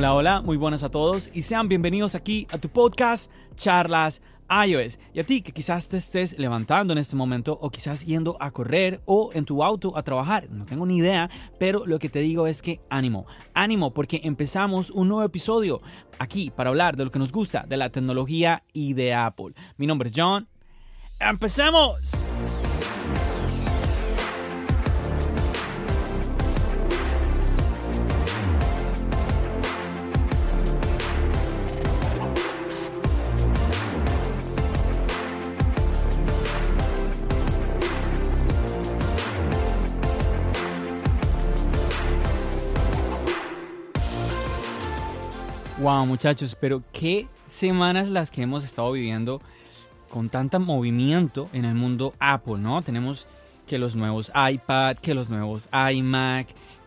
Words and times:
Hola, 0.00 0.14
hola, 0.14 0.40
muy 0.40 0.56
buenas 0.56 0.82
a 0.82 0.90
todos 0.90 1.28
y 1.34 1.42
sean 1.42 1.68
bienvenidos 1.68 2.14
aquí 2.14 2.46
a 2.52 2.56
tu 2.56 2.70
podcast 2.70 3.30
Charlas 3.54 4.22
iOS. 4.48 4.98
Y 5.12 5.20
a 5.20 5.24
ti 5.24 5.42
que 5.42 5.52
quizás 5.52 5.90
te 5.90 5.98
estés 5.98 6.38
levantando 6.38 6.94
en 6.94 6.98
este 6.98 7.16
momento 7.16 7.58
o 7.60 7.68
quizás 7.68 8.06
yendo 8.06 8.38
a 8.40 8.50
correr 8.50 9.02
o 9.04 9.28
en 9.34 9.44
tu 9.44 9.62
auto 9.62 9.98
a 9.98 10.02
trabajar, 10.02 10.48
no 10.48 10.64
tengo 10.64 10.86
ni 10.86 10.96
idea, 10.96 11.28
pero 11.58 11.84
lo 11.84 11.98
que 11.98 12.08
te 12.08 12.20
digo 12.20 12.46
es 12.46 12.62
que 12.62 12.80
ánimo, 12.88 13.26
ánimo 13.52 13.92
porque 13.92 14.22
empezamos 14.24 14.88
un 14.88 15.08
nuevo 15.08 15.22
episodio 15.22 15.82
aquí 16.18 16.50
para 16.50 16.70
hablar 16.70 16.96
de 16.96 17.04
lo 17.04 17.10
que 17.10 17.18
nos 17.18 17.30
gusta 17.30 17.66
de 17.68 17.76
la 17.76 17.90
tecnología 17.90 18.62
y 18.72 18.94
de 18.94 19.12
Apple. 19.12 19.52
Mi 19.76 19.86
nombre 19.86 20.08
es 20.08 20.14
John. 20.16 20.48
¡Empecemos! 21.18 22.10
Wow, 45.90 46.06
muchachos, 46.06 46.54
pero 46.54 46.84
qué 46.92 47.26
semanas 47.48 48.08
las 48.10 48.30
que 48.30 48.42
hemos 48.42 48.62
estado 48.62 48.92
viviendo 48.92 49.42
con 50.08 50.28
tanto 50.28 50.60
movimiento 50.60 51.48
en 51.52 51.64
el 51.64 51.74
mundo 51.74 52.14
Apple, 52.20 52.58
¿no? 52.58 52.80
Tenemos 52.82 53.26
que 53.66 53.76
los 53.76 53.96
nuevos 53.96 54.30
iPad, 54.52 54.98
que 54.98 55.14
los 55.14 55.30
nuevos 55.30 55.68
iMac, 55.72 56.46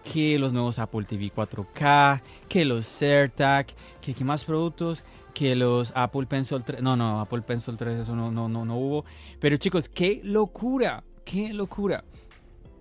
que 0.09 0.39
los 0.39 0.53
nuevos 0.53 0.79
Apple 0.79 1.03
TV 1.03 1.33
4K, 1.35 2.21
que 2.47 2.63
los 2.63 3.01
AirTag, 3.01 3.67
que 3.99 4.13
qué 4.13 4.23
más 4.23 4.45
productos, 4.45 5.03
que 5.33 5.53
los 5.57 5.91
Apple 5.95 6.25
Pencil 6.25 6.63
3, 6.63 6.81
no, 6.81 6.95
no, 6.95 7.19
Apple 7.19 7.41
Pencil 7.41 7.75
3 7.75 7.99
eso 7.99 8.15
no 8.15 8.31
no 8.31 8.47
no 8.47 8.63
no 8.63 8.77
hubo, 8.77 9.03
pero 9.41 9.57
chicos, 9.57 9.89
qué 9.89 10.21
locura, 10.23 11.03
qué 11.25 11.51
locura 11.51 12.05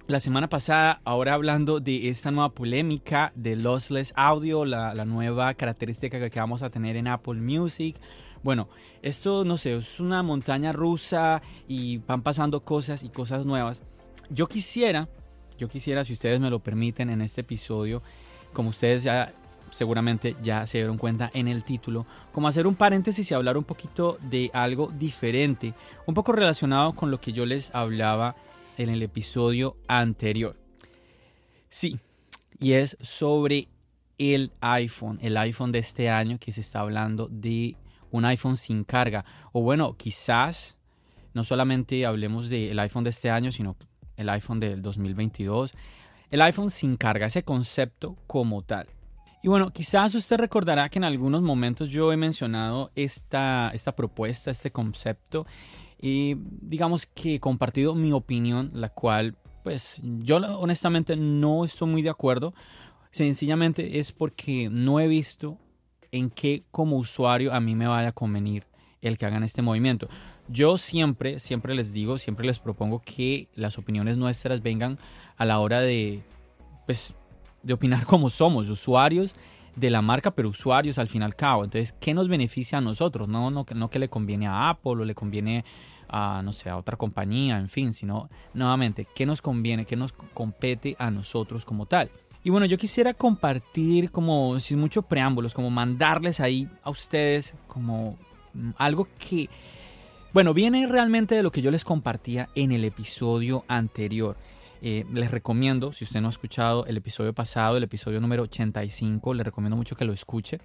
la 0.09 0.21
semana 0.21 0.49
pasada, 0.49 1.01
ahora 1.05 1.35
hablando 1.35 1.79
de 1.81 2.09
esta 2.09 2.31
nueva 2.31 2.51
polémica 2.51 3.33
de 3.35 3.57
lossless 3.57 4.13
audio, 4.17 4.65
la, 4.65 5.05
nueva 5.05 5.55
característica 5.55 6.29
que 6.29 6.41
vamos 6.41 6.63
a 6.63 6.71
tener 6.71 6.97
en 6.97 7.07
Apple 7.07 7.41
Music. 7.41 7.97
Bueno, 8.43 8.69
esto 9.01 9.45
no 9.45 9.57
sé, 9.57 9.77
es 9.77 10.01
una 10.01 10.23
montaña 10.23 10.73
rusa 10.73 11.41
y 11.69 11.99
van 11.99 12.23
pasando 12.23 12.61
cosas 12.61 13.05
y 13.05 13.11
cosas 13.11 13.47
nuevas. 13.47 13.81
Yo 14.29 14.49
quisiera, 14.49 15.09
yo 15.57 15.69
quisiera, 15.69 16.05
si 16.05 16.15
ustedes 16.15 16.41
me 16.41 16.51
lo 16.51 16.59
permiten 16.59 17.09
en 17.09 17.23
este 17.23 17.43
episodio, 17.43 18.03
como 18.53 18.71
ustedes 18.71 19.05
ya 19.05 19.33
seguramente 19.71 20.37
ya 20.43 20.67
se 20.67 20.79
dieron 20.79 20.99
cuenta 20.99 21.31
en 21.33 21.49
el 21.49 21.65
título, 21.65 22.07
como 22.33 22.49
hacer 22.49 22.67
un 22.67 22.75
paréntesis 22.75 23.31
y 23.31 23.35
hablar 23.35 23.57
un 23.57 23.65
poquito 23.65 24.19
de 24.21 24.51
algo 24.53 24.93
diferente, 24.99 25.75
un 26.07 26.15
poco 26.15 26.33
relacionado 26.33 26.93
con 26.93 27.11
lo 27.11 27.21
que 27.21 27.33
yo 27.33 27.47
les 27.47 27.75
hablaba 27.75 28.35
en 28.79 28.89
el 28.89 29.03
episodio 29.03 29.77
anterior. 29.89 30.57
Sí, 31.69 31.99
y 32.59 32.73
es 32.73 32.97
sobre 33.01 33.69
el 34.19 34.53
iPhone, 34.61 35.19
el 35.23 35.37
iPhone 35.37 35.73
de 35.73 35.81
este 35.81 36.11
año 36.11 36.39
que 36.39 36.53
se 36.53 36.61
está 36.61 36.81
hablando 36.81 37.29
de 37.31 37.77
un 38.11 38.25
iPhone 38.25 38.57
sin 38.57 38.85
carga. 38.85 39.25
O 39.53 39.63
bueno, 39.63 39.97
quizás 39.97 40.79
no 41.35 41.45
solamente 41.45 42.07
hablemos 42.07 42.49
del 42.49 42.79
iPhone 42.79 43.05
de 43.05 43.11
este 43.11 43.31
año, 43.31 43.51
sino 43.51 43.77
el 44.17 44.29
iPhone 44.29 44.61
del 44.61 44.83
2022. 44.83 45.75
El 46.31 46.43
iPhone 46.43 46.71
sin 46.71 46.97
carga, 46.97 47.27
ese 47.27 47.43
concepto 47.43 48.17
como 48.27 48.63
tal. 48.63 48.87
Y 49.43 49.49
bueno, 49.49 49.73
quizás 49.73 50.15
usted 50.15 50.37
recordará 50.37 50.89
que 50.89 51.01
en 51.01 51.05
algunos 51.05 51.43
momentos 51.43 51.91
yo 51.91 52.13
he 52.13 52.17
mencionado 52.17 52.93
esta, 52.95 53.71
esta 53.75 53.97
propuesta, 53.97 54.53
este 54.53 54.71
concepto, 54.71 55.47
y 56.03 56.37
digamos 56.61 57.07
que 57.07 57.37
he 57.37 57.41
compartido 57.41 57.95
mi 57.95 58.13
opinión, 58.13 58.73
la 58.75 58.89
cual 58.89 59.37
pues 59.63 60.01
yo 60.03 60.37
honestamente 60.59 61.15
no 61.15 61.65
estoy 61.65 61.89
muy 61.89 62.03
de 62.03 62.11
acuerdo. 62.11 62.53
Sencillamente 63.13 64.01
es 64.01 64.11
porque 64.11 64.69
no 64.69 64.99
he 64.99 65.07
visto 65.07 65.59
en 66.11 66.29
qué 66.29 66.65
como 66.73 66.97
usuario 66.97 67.55
a 67.55 67.61
mí 67.61 67.77
me 67.77 67.87
vaya 67.87 68.09
a 68.09 68.13
convenir 68.13 68.67
el 69.01 69.17
que 69.17 69.27
hagan 69.27 69.45
este 69.45 69.63
movimiento. 69.63 70.09
Yo 70.49 70.77
siempre, 70.77 71.39
siempre 71.39 71.73
les 71.73 71.93
digo, 71.93 72.19
siempre 72.19 72.47
les 72.47 72.59
propongo 72.59 73.01
que 73.01 73.49
las 73.55 73.79
opiniones 73.79 74.17
nuestras 74.17 74.61
vengan 74.61 74.99
a 75.37 75.45
la 75.45 75.61
hora 75.61 75.81
de, 75.81 76.23
pues, 76.85 77.15
de 77.63 77.75
opinar 77.75 78.07
como 78.07 78.29
somos, 78.29 78.69
usuarios 78.69 79.37
de 79.77 79.89
la 79.89 80.03
marca, 80.03 80.33
pero 80.33 80.49
usuarios 80.49 80.99
al 80.99 81.07
fin 81.07 81.23
y 81.23 81.25
al 81.25 81.37
cabo. 81.37 81.63
Entonces, 81.63 81.93
¿qué 81.93 82.13
nos 82.13 82.29
beneficia 82.29 82.79
a 82.79 82.81
nosotros? 82.81 83.29
No, 83.29 83.53
no, 83.53 83.65
no 83.73 83.91
que 83.91 83.99
le 84.01 84.09
conviene 84.09 84.49
a 84.49 84.71
Apple 84.71 84.93
o 84.93 85.05
le 85.05 85.15
conviene 85.15 85.65
a, 86.13 86.43
no 86.45 86.53
sé, 86.53 86.69
a 86.69 86.77
otra 86.77 86.97
compañía, 86.97 87.59
en 87.59 87.69
fin, 87.69 87.93
sino 87.93 88.29
nuevamente, 88.53 89.09
¿qué 89.15 89.25
nos 89.27 89.41
conviene? 89.41 89.87
¿Qué 89.87 89.97
nos 89.97 90.13
compete 90.13 90.95
a 90.99 91.11
nosotros 91.11 91.65
como 91.65 91.87
tal? 91.87 92.11
Y 92.45 92.51
bueno, 92.51 92.67
yo 92.67 92.77
quisiera 92.77 93.15
compartir 93.15 94.11
como, 94.11 94.61
sin 94.61 94.79
mucho 94.79 95.03
preámbulos, 95.03 95.55
como 95.55 95.71
mandarles 95.71 96.41
ahí 96.41 96.69
a 96.83 96.91
ustedes 96.91 97.57
como 97.67 98.19
mm, 98.53 98.71
algo 98.77 99.09
que, 99.19 99.49
bueno, 100.33 100.53
viene 100.53 100.87
realmente 100.87 101.35
de 101.35 101.43
lo 101.43 101.51
que 101.51 101.63
yo 101.63 101.71
les 101.71 101.85
compartía 101.85 102.49
en 102.55 102.73
el 102.73 102.85
episodio 102.85 103.65
anterior. 103.69 104.37
Eh, 104.83 105.07
les 105.13 105.31
recomiendo, 105.31 105.93
si 105.93 106.05
usted 106.05 106.21
no 106.21 106.27
ha 106.27 106.31
escuchado 106.31 106.85
el 106.87 106.97
episodio 106.97 107.33
pasado, 107.33 107.77
el 107.77 107.85
episodio 107.85 108.21
número 108.21 108.43
85, 108.43 109.35
les 109.35 109.47
recomiendo 109.47 109.77
mucho 109.77 109.95
que 109.95 110.05
lo 110.05 110.13
escuche, 110.13 110.59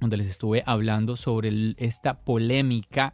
donde 0.00 0.16
les 0.16 0.28
estuve 0.28 0.62
hablando 0.64 1.16
sobre 1.16 1.74
esta 1.78 2.20
polémica 2.20 3.12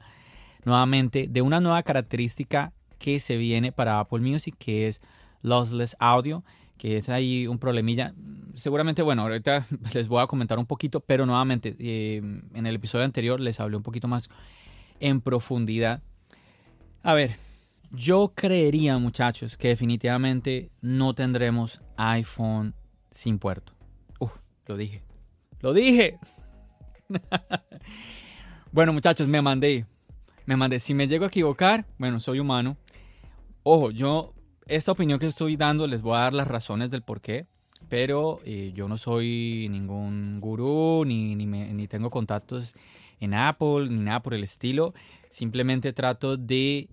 nuevamente 0.64 1.26
de 1.28 1.42
una 1.42 1.60
nueva 1.60 1.82
característica 1.82 2.72
que 2.98 3.20
se 3.20 3.36
viene 3.36 3.72
para 3.72 4.00
Apple 4.00 4.20
Music, 4.20 4.54
que 4.58 4.88
es 4.88 5.00
Lossless 5.42 5.96
Audio, 5.98 6.44
que 6.76 6.96
es 6.96 7.08
ahí 7.08 7.46
un 7.46 7.58
problemilla. 7.58 8.14
Seguramente, 8.54 9.02
bueno, 9.02 9.22
ahorita 9.22 9.66
les 9.94 10.08
voy 10.08 10.22
a 10.22 10.26
comentar 10.26 10.58
un 10.58 10.66
poquito, 10.66 11.00
pero 11.00 11.26
nuevamente 11.26 11.76
eh, 11.78 12.16
en 12.19 12.66
el 12.66 12.74
episodio 12.74 13.04
anterior 13.04 13.41
les 13.41 13.60
hablé 13.60 13.76
un 13.76 13.82
poquito 13.82 14.08
más 14.08 14.28
en 15.00 15.20
profundidad. 15.20 16.02
A 17.02 17.14
ver, 17.14 17.36
yo 17.90 18.32
creería, 18.34 18.98
muchachos, 18.98 19.56
que 19.56 19.69
definitivamente 19.69 20.70
no 20.80 21.14
tendremos 21.14 21.80
iPhone 21.96 22.75
sin 23.10 23.38
puerto. 23.38 23.72
Uf, 24.19 24.32
lo 24.66 24.76
dije. 24.76 25.02
Lo 25.60 25.72
dije. 25.72 26.19
bueno, 28.72 28.92
muchachos, 28.92 29.26
me 29.26 29.40
mandé 29.40 29.86
me 30.48 30.56
mandé, 30.56 30.81
si 30.81 30.94
me 30.94 31.06
llego 31.09 31.26
a 31.26 31.28
equivocar, 31.28 31.84
bueno, 31.98 32.20
soy 32.20 32.41
humano. 32.41 32.78
Ojo, 33.64 33.91
yo, 33.91 34.32
esta 34.66 34.92
opinión 34.92 35.19
que 35.19 35.26
estoy 35.26 35.56
dando, 35.56 35.86
les 35.86 36.00
voy 36.00 36.16
a 36.16 36.20
dar 36.20 36.32
las 36.32 36.48
razones 36.48 36.91
del 36.91 37.03
por 37.03 37.20
qué, 37.20 37.47
pero 37.91 38.41
eh, 38.47 38.72
yo 38.75 38.88
no 38.88 38.97
soy 38.97 39.69
ningún 39.70 40.41
gurú, 40.41 41.04
ni, 41.04 41.37
ni, 41.37 41.87
tengo 41.87 42.08
contactos 42.08 42.75
en 43.20 43.34
Apple, 43.34 43.91
ni 43.91 43.97
nada 43.97 44.20
por 44.22 44.32
el 44.32 44.42
estilo. 44.42 44.94
Simplemente 45.28 45.92
trato 45.92 46.38
de 46.38 46.88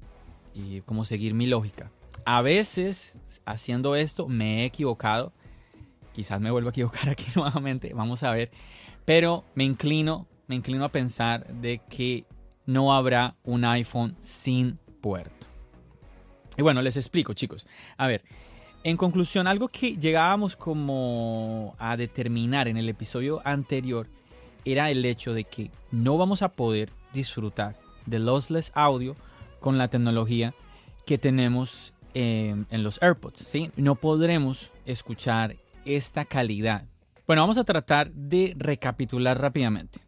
eh, 0.53 0.81
como 0.85 1.05
seguir 1.05 1.33
mi 1.33 1.47
lógica. 1.47 1.89
A 2.25 2.41
veces, 2.41 3.17
haciendo 3.45 3.95
esto, 3.95 4.27
me 4.27 4.63
he 4.63 4.65
equivocado. 4.65 5.31
Quizás 6.11 6.41
me 6.41 6.51
vuelva 6.51 6.71
a 6.71 6.71
equivocar 6.71 7.07
aquí 7.11 7.27
nuevamente, 7.37 7.93
vamos 7.93 8.21
a 8.23 8.31
ver. 8.31 8.51
Pero 9.05 9.45
me 9.55 9.63
inclino, 9.63 10.27
me 10.47 10.55
inclino 10.55 10.83
a 10.83 10.89
pensar 10.89 11.47
de 11.47 11.79
que 11.89 12.25
no 12.65 12.93
habrá 12.93 13.35
un 13.43 13.65
iPhone 13.65 14.15
sin 14.19 14.77
puerto. 15.01 15.45
Y 16.57 16.61
bueno, 16.61 16.81
les 16.81 16.97
explico 16.97 17.33
chicos. 17.33 17.67
A 17.97 18.07
ver, 18.07 18.23
en 18.83 18.97
conclusión, 18.97 19.47
algo 19.47 19.67
que 19.67 19.97
llegábamos 19.97 20.55
como 20.55 21.75
a 21.79 21.97
determinar 21.97 22.67
en 22.67 22.77
el 22.77 22.87
episodio 22.87 23.41
anterior 23.43 24.07
era 24.63 24.89
el 24.89 25.03
hecho 25.05 25.33
de 25.33 25.43
que 25.43 25.71
no 25.91 26.17
vamos 26.17 26.41
a 26.41 26.49
poder 26.49 26.91
disfrutar 27.13 27.75
de 28.05 28.19
lossless 28.19 28.71
audio 28.75 29.15
con 29.59 29.77
la 29.77 29.87
tecnología 29.87 30.53
que 31.05 31.17
tenemos 31.17 31.93
en, 32.13 32.67
en 32.69 32.83
los 32.83 33.01
AirPods. 33.01 33.39
¿sí? 33.39 33.71
No 33.75 33.95
podremos 33.95 34.71
escuchar 34.85 35.55
esta 35.85 36.25
calidad. 36.25 36.85
Bueno, 37.27 37.41
vamos 37.41 37.57
a 37.57 37.63
tratar 37.63 38.11
de 38.11 38.53
recapitular 38.57 39.39
rápidamente. 39.39 40.04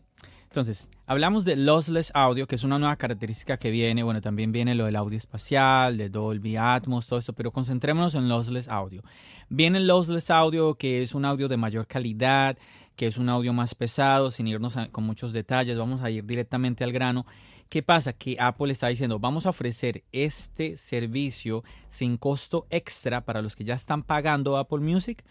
Entonces, 0.49 0.89
hablamos 1.05 1.45
de 1.45 1.55
lossless 1.55 2.11
audio, 2.13 2.47
que 2.47 2.55
es 2.55 2.63
una 2.63 2.79
nueva 2.79 2.95
característica 2.95 3.57
que 3.57 3.69
viene. 3.69 4.01
Bueno, 4.03 4.21
también 4.21 4.51
viene 4.51 4.75
lo 4.75 4.85
del 4.85 4.95
audio 4.95 5.17
espacial, 5.17 5.97
de 5.97 6.09
Dolby 6.09 6.55
Atmos, 6.55 7.05
todo 7.05 7.19
esto, 7.19 7.33
pero 7.33 7.51
concentrémonos 7.51 8.15
en 8.15 8.29
lossless 8.29 8.67
audio. 8.67 9.03
Viene 9.49 9.77
el 9.77 9.87
lossless 9.87 10.31
audio, 10.31 10.75
que 10.75 11.03
es 11.03 11.13
un 11.13 11.25
audio 11.25 11.47
de 11.47 11.57
mayor 11.57 11.85
calidad, 11.85 12.57
que 12.95 13.07
es 13.07 13.17
un 13.17 13.29
audio 13.29 13.53
más 13.53 13.75
pesado, 13.75 14.31
sin 14.31 14.47
irnos 14.47 14.75
con 14.91 15.03
muchos 15.03 15.33
detalles. 15.33 15.77
Vamos 15.77 16.01
a 16.01 16.09
ir 16.09 16.25
directamente 16.25 16.83
al 16.83 16.91
grano. 16.91 17.25
¿Qué 17.69 17.83
pasa? 17.83 18.13
Que 18.13 18.37
Apple 18.39 18.71
está 18.71 18.87
diciendo, 18.87 19.19
vamos 19.19 19.45
a 19.45 19.49
ofrecer 19.49 20.05
este 20.13 20.77
servicio 20.77 21.63
sin 21.89 22.17
costo 22.17 22.65
extra 22.69 23.25
para 23.25 23.41
los 23.41 23.55
que 23.55 23.65
ya 23.65 23.75
están 23.75 24.03
pagando 24.03 24.57
Apple 24.57 24.79
Music 24.79 25.25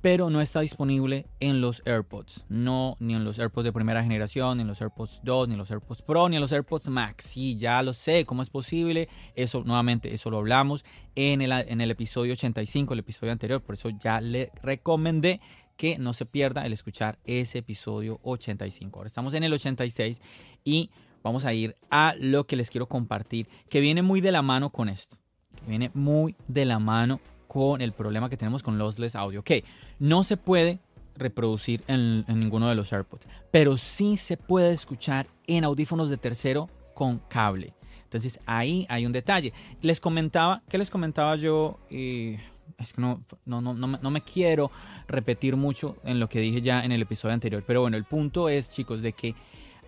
pero 0.00 0.30
no 0.30 0.40
está 0.40 0.60
disponible 0.60 1.26
en 1.40 1.60
los 1.60 1.82
AirPods. 1.84 2.46
No, 2.48 2.96
ni 3.00 3.14
en 3.14 3.24
los 3.24 3.38
AirPods 3.38 3.64
de 3.64 3.72
primera 3.72 4.02
generación, 4.02 4.56
ni 4.56 4.62
en 4.62 4.68
los 4.68 4.80
AirPods 4.80 5.20
2, 5.22 5.48
ni 5.48 5.54
en 5.54 5.58
los 5.58 5.70
AirPods 5.70 6.02
Pro, 6.02 6.28
ni 6.28 6.36
en 6.36 6.42
los 6.42 6.52
AirPods 6.52 6.88
Max. 6.88 7.24
Sí, 7.24 7.56
ya 7.56 7.82
lo 7.82 7.92
sé, 7.92 8.24
¿cómo 8.24 8.42
es 8.42 8.50
posible? 8.50 9.08
Eso, 9.34 9.62
nuevamente, 9.64 10.14
eso 10.14 10.30
lo 10.30 10.38
hablamos 10.38 10.84
en 11.14 11.42
el, 11.42 11.52
en 11.52 11.80
el 11.80 11.90
episodio 11.90 12.32
85, 12.32 12.94
el 12.94 13.00
episodio 13.00 13.32
anterior. 13.32 13.62
Por 13.62 13.74
eso 13.74 13.90
ya 13.90 14.20
le 14.20 14.50
recomendé 14.62 15.40
que 15.76 15.98
no 15.98 16.12
se 16.12 16.26
pierda 16.26 16.66
el 16.66 16.72
escuchar 16.72 17.18
ese 17.24 17.58
episodio 17.58 18.20
85. 18.22 18.98
Ahora 18.98 19.06
estamos 19.06 19.34
en 19.34 19.44
el 19.44 19.52
86 19.52 20.20
y 20.64 20.90
vamos 21.22 21.44
a 21.44 21.52
ir 21.52 21.76
a 21.90 22.14
lo 22.18 22.46
que 22.46 22.56
les 22.56 22.70
quiero 22.70 22.86
compartir, 22.86 23.48
que 23.68 23.80
viene 23.80 24.02
muy 24.02 24.20
de 24.20 24.32
la 24.32 24.42
mano 24.42 24.70
con 24.70 24.88
esto. 24.88 25.16
Que 25.56 25.66
viene 25.66 25.90
muy 25.94 26.36
de 26.48 26.64
la 26.64 26.78
mano 26.78 27.20
con 27.50 27.80
el 27.80 27.92
problema 27.92 28.30
que 28.30 28.36
tenemos 28.36 28.62
con 28.62 28.78
lossless 28.78 29.16
audio. 29.16 29.40
Ok, 29.40 29.50
no 29.98 30.22
se 30.22 30.36
puede 30.36 30.78
reproducir 31.16 31.82
en, 31.88 32.24
ninguno 32.28 32.68
de 32.68 32.76
los 32.76 32.92
AirPods, 32.92 33.26
pero 33.50 33.76
sí 33.76 34.16
se 34.16 34.36
puede 34.36 34.72
escuchar 34.72 35.26
en 35.48 35.64
audífonos 35.64 36.10
de 36.10 36.16
tercero 36.16 36.70
con 36.94 37.18
cable. 37.18 37.74
Entonces 38.04 38.38
ahí 38.46 38.86
hay 38.88 39.04
un 39.04 39.10
detalle. 39.10 39.52
Les 39.82 39.98
comentaba, 39.98 40.62
¿qué 40.68 40.78
les 40.78 40.90
comentaba 40.90 41.34
yo? 41.34 41.80
es 41.90 42.92
que 42.92 43.00
no, 43.00 43.20
no, 43.44 43.60
no, 43.60 43.74
no, 43.74 44.10
me 44.12 44.20
quiero 44.20 44.70
repetir 45.08 45.56
mucho 45.56 45.96
en 46.04 46.20
lo 46.20 46.28
que 46.28 46.38
dije 46.38 46.60
ya 46.60 46.84
en 46.84 46.92
el 46.92 47.02
episodio 47.02 47.34
anterior. 47.34 47.64
Pero 47.66 47.80
bueno, 47.80 47.96
el 47.96 48.04
punto 48.04 48.48
es, 48.48 48.70
chicos, 48.70 49.02
de 49.02 49.12
que 49.12 49.34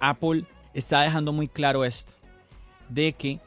Apple 0.01 0.47
está 0.75 1.03
dejando 1.03 1.33
muy 1.33 1.47
claro 1.47 1.85
esto. 1.85 2.13
De 2.89 3.13
que 3.13 3.39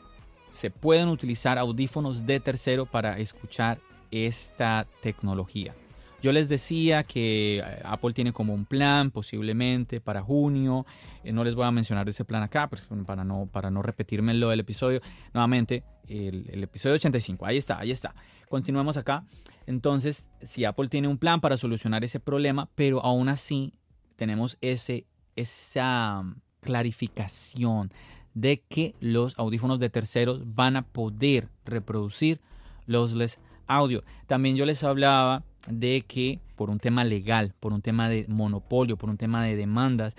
se 0.52 0.72
pueden 0.72 1.10
utilizar 1.10 1.58
audífonos 1.58 2.26
de 2.26 2.40
tercero 2.40 2.86
para 2.86 3.20
escuchar 3.20 3.78
esta 4.16 4.88
tecnología. 5.02 5.76
Yo 6.22 6.32
les 6.32 6.50
decía 6.50 7.04
que 7.04 7.60
eh, 7.60 7.82
Apple 7.84 8.14
tiene 8.14 8.34
como 8.34 8.54
un 8.54 8.66
plan 8.66 9.12
posiblemente 9.12 10.02
para 10.02 10.24
junio. 10.24 10.86
Eh, 11.24 11.32
no 11.32 11.44
les 11.44 11.54
voy 11.54 11.66
a 11.66 11.72
mencionar 11.72 12.10
ese 12.10 12.26
plan 12.26 12.42
acá 12.42 12.68
pues, 12.68 12.82
para, 13.06 13.24
no, 13.24 13.82
repetirme 13.84 14.34
lo 14.34 14.50
del 14.50 14.62
episodio. 14.62 15.02
Nuevamente, 15.34 15.84
el, 16.08 16.64
episodio 16.64 16.96
85. 16.96 17.46
Ahí 17.46 17.58
está, 17.58 17.78
ahí 17.78 17.92
está. 17.92 18.16
Continuemos 18.50 18.98
acá. 18.98 19.24
Entonces, 19.68 20.30
si 20.42 20.66
Apple 20.66 20.88
tiene 20.88 21.08
un 21.08 21.20
plan 21.20 21.42
para 21.42 21.58
solucionar 21.58 22.04
ese 22.04 22.20
problema, 22.20 22.70
pero 22.74 23.06
aún 23.06 23.30
así 23.30 23.74
tenemos 24.16 24.58
esa 24.62 26.24
clarificación 26.62 27.92
de 28.34 28.64
que 28.68 28.96
los 29.00 29.38
audífonos 29.38 29.80
de 29.80 29.90
terceros 29.90 30.42
van 30.56 30.76
a 30.76 30.88
poder 30.88 31.50
reproducir 31.66 32.42
los 32.88 33.14
les 33.14 33.40
audio. 33.68 34.04
También 34.28 34.56
yo 34.56 34.66
les 34.66 34.84
hablaba 34.84 35.44
de 35.68 36.04
que 36.08 36.40
por 36.56 36.70
un 36.70 36.80
tema 36.80 37.04
legal, 37.04 37.54
por 37.60 37.74
un 37.74 37.82
tema 37.82 38.10
de 38.10 38.26
monopolio, 38.28 38.98
por 38.98 39.10
un 39.10 39.18
tema 39.18 39.44
de 39.44 39.56
demandas, 39.56 40.16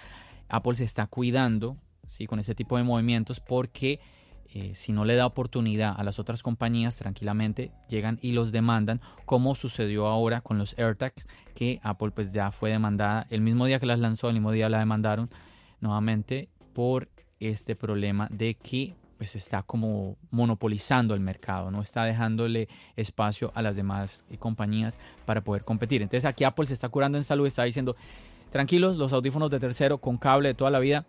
Apple 0.49 0.77
se 0.77 0.85
está 0.85 1.07
cuidando 1.07 1.77
¿sí? 2.07 2.27
con 2.27 2.39
ese 2.39 2.55
tipo 2.55 2.77
de 2.77 2.85
movimientos 2.85 3.41
porque 3.41 4.01
eh, 4.55 4.75
si 4.75 4.93
no 4.93 5.05
le 5.05 5.17
da 5.17 5.27
oportunidad 5.27 5.95
a 5.97 6.05
las 6.05 6.19
otras 6.19 6.43
compañías, 6.43 6.97
tranquilamente 6.97 7.73
llegan 7.89 8.19
y 8.23 8.33
los 8.33 8.53
demandan, 8.53 9.01
como 9.25 9.55
sucedió 9.55 10.07
ahora 10.07 10.41
con 10.41 10.59
los 10.59 10.79
AirTags, 10.79 11.27
que 11.55 11.81
Apple 11.83 12.13
pues 12.13 12.33
ya 12.33 12.51
fue 12.51 12.71
demandada 12.71 13.27
el 13.31 13.41
mismo 13.41 13.67
día 13.67 13.81
que 13.81 13.87
las 13.87 13.99
lanzó, 13.99 14.29
el 14.29 14.35
mismo 14.35 14.53
día 14.53 14.69
la 14.69 14.79
demandaron 14.79 15.31
nuevamente 15.81 16.49
por 16.75 17.09
este 17.41 17.77
problema 17.77 18.29
de 18.31 18.55
que 18.55 18.95
pues 19.19 19.35
está 19.37 19.63
como 19.63 20.17
monopolizando 20.31 21.15
el 21.15 21.21
mercado, 21.21 21.71
no 21.71 21.81
está 21.81 22.05
dejándole 22.05 22.69
espacio 22.97 23.53
a 23.55 23.63
las 23.63 23.77
demás 23.77 24.25
eh, 24.31 24.39
compañías 24.39 24.99
para 25.25 25.43
poder 25.43 25.65
competir. 25.65 26.03
Entonces 26.03 26.25
aquí 26.25 26.45
Apple 26.45 26.67
se 26.67 26.75
está 26.75 26.89
curando 26.89 27.19
en 27.19 27.25
salud, 27.25 27.47
está 27.47 27.65
diciendo, 27.65 27.97
tranquilos, 28.51 28.97
los 28.97 29.13
audífonos 29.13 29.51
de 29.51 29.61
tercero 29.61 29.99
con 29.99 30.19
cable 30.19 30.49
de 30.49 30.55
toda 30.55 30.71
la 30.71 30.79
vida 30.79 31.07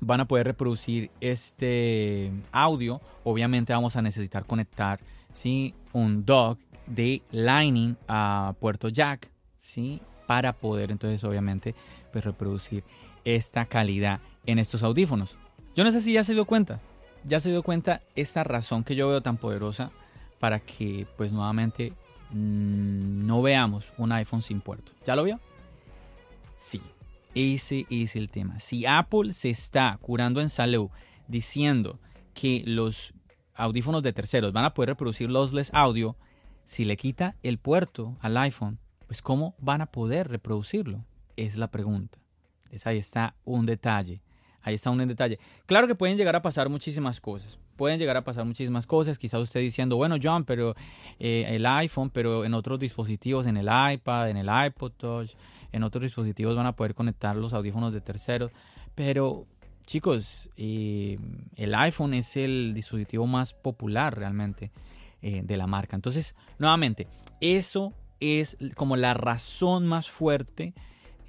van 0.00 0.20
a 0.20 0.28
poder 0.28 0.46
reproducir 0.46 1.10
este 1.20 2.32
audio. 2.52 3.00
Obviamente 3.24 3.72
vamos 3.72 3.96
a 3.96 4.02
necesitar 4.02 4.44
conectar 4.44 5.00
¿sí? 5.32 5.74
un 5.92 6.24
dock 6.24 6.58
de 6.86 7.22
Lightning 7.30 7.96
a 8.06 8.54
puerto 8.60 8.88
jack 8.88 9.30
¿sí? 9.56 10.00
para 10.26 10.52
poder 10.52 10.90
entonces 10.90 11.22
obviamente 11.24 11.74
pues, 12.12 12.24
reproducir 12.24 12.84
esta 13.24 13.66
calidad 13.66 14.20
en 14.46 14.58
estos 14.58 14.82
audífonos. 14.82 15.36
Yo 15.74 15.84
no 15.84 15.92
sé 15.92 16.00
si 16.00 16.12
ya 16.12 16.24
se 16.24 16.34
dio 16.34 16.44
cuenta, 16.44 16.80
ya 17.24 17.40
se 17.40 17.50
dio 17.50 17.62
cuenta 17.62 18.02
esta 18.16 18.44
razón 18.44 18.84
que 18.84 18.94
yo 18.96 19.08
veo 19.08 19.20
tan 19.20 19.36
poderosa 19.36 19.90
para 20.38 20.60
que 20.60 21.06
pues 21.16 21.32
nuevamente 21.32 21.92
mm, 22.30 23.26
no 23.26 23.42
veamos 23.42 23.92
un 23.98 24.12
iPhone 24.12 24.42
sin 24.42 24.60
puerto. 24.60 24.92
¿Ya 25.06 25.16
lo 25.16 25.24
vio? 25.24 25.40
Sí, 26.56 26.80
ese 27.34 27.86
es 27.90 28.16
el 28.16 28.30
tema. 28.30 28.58
Si 28.60 28.86
Apple 28.86 29.32
se 29.32 29.50
está 29.50 29.98
curando 30.00 30.40
en 30.40 30.48
salud 30.48 30.90
diciendo 31.26 32.00
que 32.34 32.62
los 32.66 33.14
audífonos 33.54 34.02
de 34.02 34.12
terceros 34.12 34.52
van 34.52 34.64
a 34.64 34.74
poder 34.74 34.90
reproducir 34.90 35.30
lossless 35.30 35.70
audio, 35.74 36.16
si 36.64 36.84
le 36.84 36.96
quita 36.96 37.36
el 37.42 37.58
puerto 37.58 38.16
al 38.20 38.36
iPhone, 38.36 38.78
pues 39.06 39.22
¿cómo 39.22 39.54
van 39.58 39.80
a 39.80 39.86
poder 39.86 40.28
reproducirlo? 40.28 41.04
Es 41.36 41.56
la 41.56 41.70
pregunta. 41.70 42.18
Entonces 42.64 42.86
ahí 42.86 42.98
está 42.98 43.34
un 43.44 43.66
detalle. 43.66 44.20
Ahí 44.62 44.74
está 44.74 44.90
un 44.90 45.06
detalle. 45.06 45.38
Claro 45.66 45.86
que 45.86 45.94
pueden 45.94 46.16
llegar 46.16 46.34
a 46.36 46.42
pasar 46.42 46.68
muchísimas 46.68 47.20
cosas. 47.20 47.58
Pueden 47.76 47.98
llegar 47.98 48.16
a 48.16 48.24
pasar 48.24 48.44
muchísimas 48.44 48.86
cosas. 48.86 49.18
Quizás 49.18 49.40
usted 49.40 49.60
diciendo, 49.60 49.96
bueno, 49.96 50.16
John, 50.20 50.44
pero 50.44 50.74
eh, 51.18 51.46
el 51.48 51.64
iPhone, 51.64 52.10
pero 52.10 52.44
en 52.44 52.54
otros 52.54 52.78
dispositivos, 52.78 53.46
en 53.46 53.56
el 53.56 53.66
iPad, 53.66 54.30
en 54.30 54.36
el 54.36 54.48
iPod 54.66 54.92
Touch, 54.92 55.30
en 55.70 55.82
otros 55.84 56.02
dispositivos 56.02 56.56
van 56.56 56.66
a 56.66 56.74
poder 56.74 56.94
conectar 56.94 57.36
los 57.36 57.54
audífonos 57.54 57.92
de 57.92 58.00
terceros. 58.00 58.50
Pero, 58.94 59.46
chicos, 59.86 60.50
eh, 60.56 61.18
el 61.54 61.74
iPhone 61.74 62.14
es 62.14 62.36
el 62.36 62.72
dispositivo 62.74 63.26
más 63.26 63.54
popular 63.54 64.18
realmente 64.18 64.72
eh, 65.22 65.42
de 65.44 65.56
la 65.56 65.68
marca. 65.68 65.94
Entonces, 65.94 66.34
nuevamente, 66.58 67.06
eso 67.40 67.92
es 68.18 68.58
como 68.74 68.96
la 68.96 69.14
razón 69.14 69.86
más 69.86 70.10
fuerte 70.10 70.74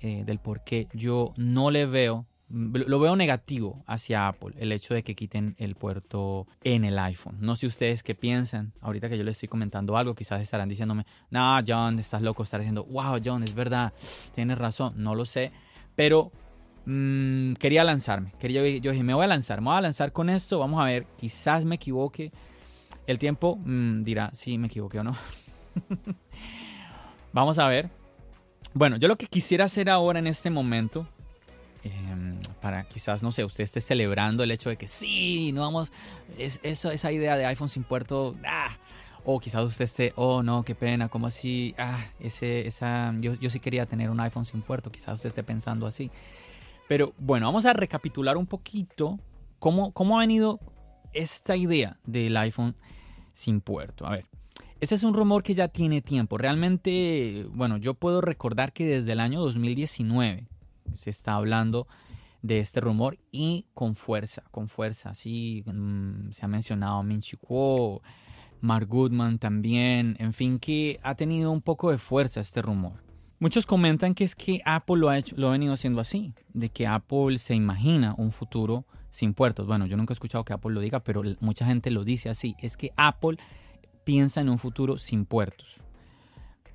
del 0.01 0.39
por 0.39 0.63
qué 0.63 0.87
yo 0.93 1.33
no 1.35 1.71
le 1.71 1.85
veo 1.85 2.25
lo 2.49 2.99
veo 2.99 3.15
negativo 3.15 3.83
hacia 3.85 4.27
Apple, 4.27 4.55
el 4.57 4.71
hecho 4.71 4.93
de 4.93 5.03
que 5.03 5.13
quiten 5.13 5.55
el 5.59 5.75
puerto 5.75 6.47
en 6.63 6.83
el 6.83 6.97
iPhone. 6.97 7.37
No 7.39 7.55
sé 7.55 7.67
ustedes 7.67 8.01
qué 8.01 8.15
piensan. 8.15 8.73
Ahorita 8.81 9.07
que 9.07 9.17
yo 9.17 9.23
les 9.23 9.35
estoy 9.35 9.49
comentando 9.49 9.97
algo, 9.97 10.15
quizás 10.15 10.41
estarán 10.41 10.67
diciéndome, 10.67 11.05
no, 11.29 11.59
John, 11.65 11.99
estás 11.99 12.21
loco. 12.21 12.43
Estar 12.43 12.59
diciendo, 12.59 12.85
wow, 12.85 13.19
John, 13.23 13.43
es 13.43 13.53
verdad, 13.53 13.93
tienes 14.33 14.57
razón. 14.57 14.93
No 14.97 15.13
lo 15.13 15.25
sé. 15.25 15.51
Pero 15.95 16.31
mm, 16.85 17.53
quería 17.53 17.83
lanzarme. 17.83 18.33
Quería, 18.39 18.61
yo 18.79 18.91
dije, 18.91 19.03
me 19.03 19.13
voy 19.13 19.25
a 19.25 19.27
lanzar, 19.27 19.61
me 19.61 19.67
voy 19.67 19.77
a 19.77 19.81
lanzar 19.81 20.11
con 20.11 20.29
esto. 20.29 20.57
Vamos 20.59 20.81
a 20.81 20.85
ver, 20.85 21.05
quizás 21.17 21.65
me 21.65 21.75
equivoque. 21.75 22.31
El 23.05 23.19
tiempo 23.19 23.57
mm, 23.63 24.01
dirá 24.03 24.31
si 24.33 24.57
me 24.57 24.67
equivoqué 24.67 24.99
o 24.99 25.03
no. 25.03 25.15
Vamos 27.33 27.59
a 27.59 27.67
ver. 27.67 27.91
Bueno, 28.73 28.97
yo 28.97 29.07
lo 29.07 29.17
que 29.17 29.27
quisiera 29.27 29.65
hacer 29.65 29.89
ahora 29.89 30.17
en 30.19 30.27
este 30.27 30.49
momento 30.49 31.07
Em, 31.83 32.39
para 32.61 32.83
quizás, 32.83 33.23
no 33.23 33.31
sé, 33.31 33.45
usted 33.45 33.63
esté 33.63 33.79
celebrando 33.79 34.43
el 34.43 34.51
hecho 34.51 34.69
de 34.69 34.75
que 34.75 34.87
sí, 34.87 35.51
no 35.53 35.61
vamos, 35.61 35.93
es, 36.37 36.59
esa 36.63 37.11
idea 37.11 37.37
de 37.37 37.45
iPhone 37.45 37.69
sin 37.69 37.83
puerto, 37.83 38.35
ah, 38.45 38.77
o 39.23 39.39
quizás 39.39 39.63
usted 39.63 39.85
esté, 39.85 40.13
oh 40.15 40.43
no, 40.43 40.63
qué 40.63 40.75
pena, 40.75 41.07
como 41.07 41.27
así, 41.27 41.73
ah, 41.77 42.05
esa, 42.19 43.13
yo, 43.19 43.35
yo 43.35 43.49
sí 43.49 43.59
quería 43.59 43.85
tener 43.85 44.09
un 44.09 44.19
iPhone 44.19 44.43
sin 44.43 44.61
puerto, 44.61 44.91
quizás 44.91 45.15
usted 45.15 45.27
esté 45.27 45.43
pensando 45.43 45.87
así. 45.87 46.11
Pero 46.87 47.13
bueno, 47.17 47.45
vamos 47.45 47.65
a 47.65 47.73
recapitular 47.73 48.35
un 48.35 48.47
poquito 48.47 49.19
cómo, 49.59 49.91
cómo 49.91 50.17
ha 50.17 50.21
venido 50.21 50.59
esta 51.13 51.55
idea 51.55 51.97
del 52.05 52.35
iPhone 52.37 52.75
sin 53.31 53.61
puerto. 53.61 54.05
A 54.05 54.11
ver, 54.11 54.25
este 54.81 54.95
es 54.95 55.03
un 55.03 55.13
rumor 55.13 55.43
que 55.43 55.55
ya 55.55 55.67
tiene 55.67 56.01
tiempo. 56.01 56.37
Realmente, 56.37 57.45
bueno, 57.51 57.77
yo 57.77 57.93
puedo 57.93 58.21
recordar 58.21 58.73
que 58.73 58.85
desde 58.85 59.11
el 59.11 59.19
año 59.19 59.39
2019 59.39 60.47
se 60.93 61.09
está 61.09 61.35
hablando 61.35 61.87
de 62.41 62.59
este 62.59 62.79
rumor 62.79 63.17
y 63.31 63.67
con 63.73 63.95
fuerza, 63.95 64.43
con 64.51 64.67
fuerza. 64.67 65.13
Sí, 65.13 65.63
mm, 65.65 66.31
se 66.31 66.45
ha 66.45 66.47
mencionado 66.47 67.03
Min 67.03 67.21
Kuo, 67.39 68.01
Mark 68.61 68.87
Goodman 68.87 69.39
también, 69.39 70.15
en 70.19 70.33
fin, 70.33 70.59
que 70.59 70.99
ha 71.03 71.15
tenido 71.15 71.51
un 71.51 71.61
poco 71.61 71.91
de 71.91 71.97
fuerza 71.97 72.41
este 72.41 72.61
rumor. 72.61 73.03
Muchos 73.39 73.65
comentan 73.65 74.15
que 74.15 74.25
es 74.25 74.35
que 74.35 74.61
Apple 74.65 74.97
lo 74.97 75.09
ha, 75.09 75.17
hecho, 75.17 75.35
lo 75.37 75.47
ha 75.47 75.51
venido 75.51 75.73
haciendo 75.73 76.01
así, 76.01 76.33
de 76.53 76.69
que 76.69 76.87
Apple 76.87 77.37
se 77.37 77.55
imagina 77.55 78.13
un 78.17 78.33
futuro 78.33 78.85
sin 79.09 79.33
puertos. 79.33 79.65
Bueno, 79.65 79.85
yo 79.85 79.95
nunca 79.95 80.11
he 80.11 80.15
escuchado 80.15 80.43
que 80.43 80.51
Apple 80.51 80.73
lo 80.73 80.81
diga, 80.81 80.99
pero 80.99 81.23
mucha 81.39 81.65
gente 81.65 81.89
lo 81.89 82.03
dice 82.03 82.29
así. 82.29 82.55
Es 82.59 82.75
que 82.75 82.91
Apple 82.97 83.37
piensa 84.03 84.41
en 84.41 84.49
un 84.49 84.57
futuro 84.57 84.97
sin 84.97 85.25
puertos. 85.25 85.77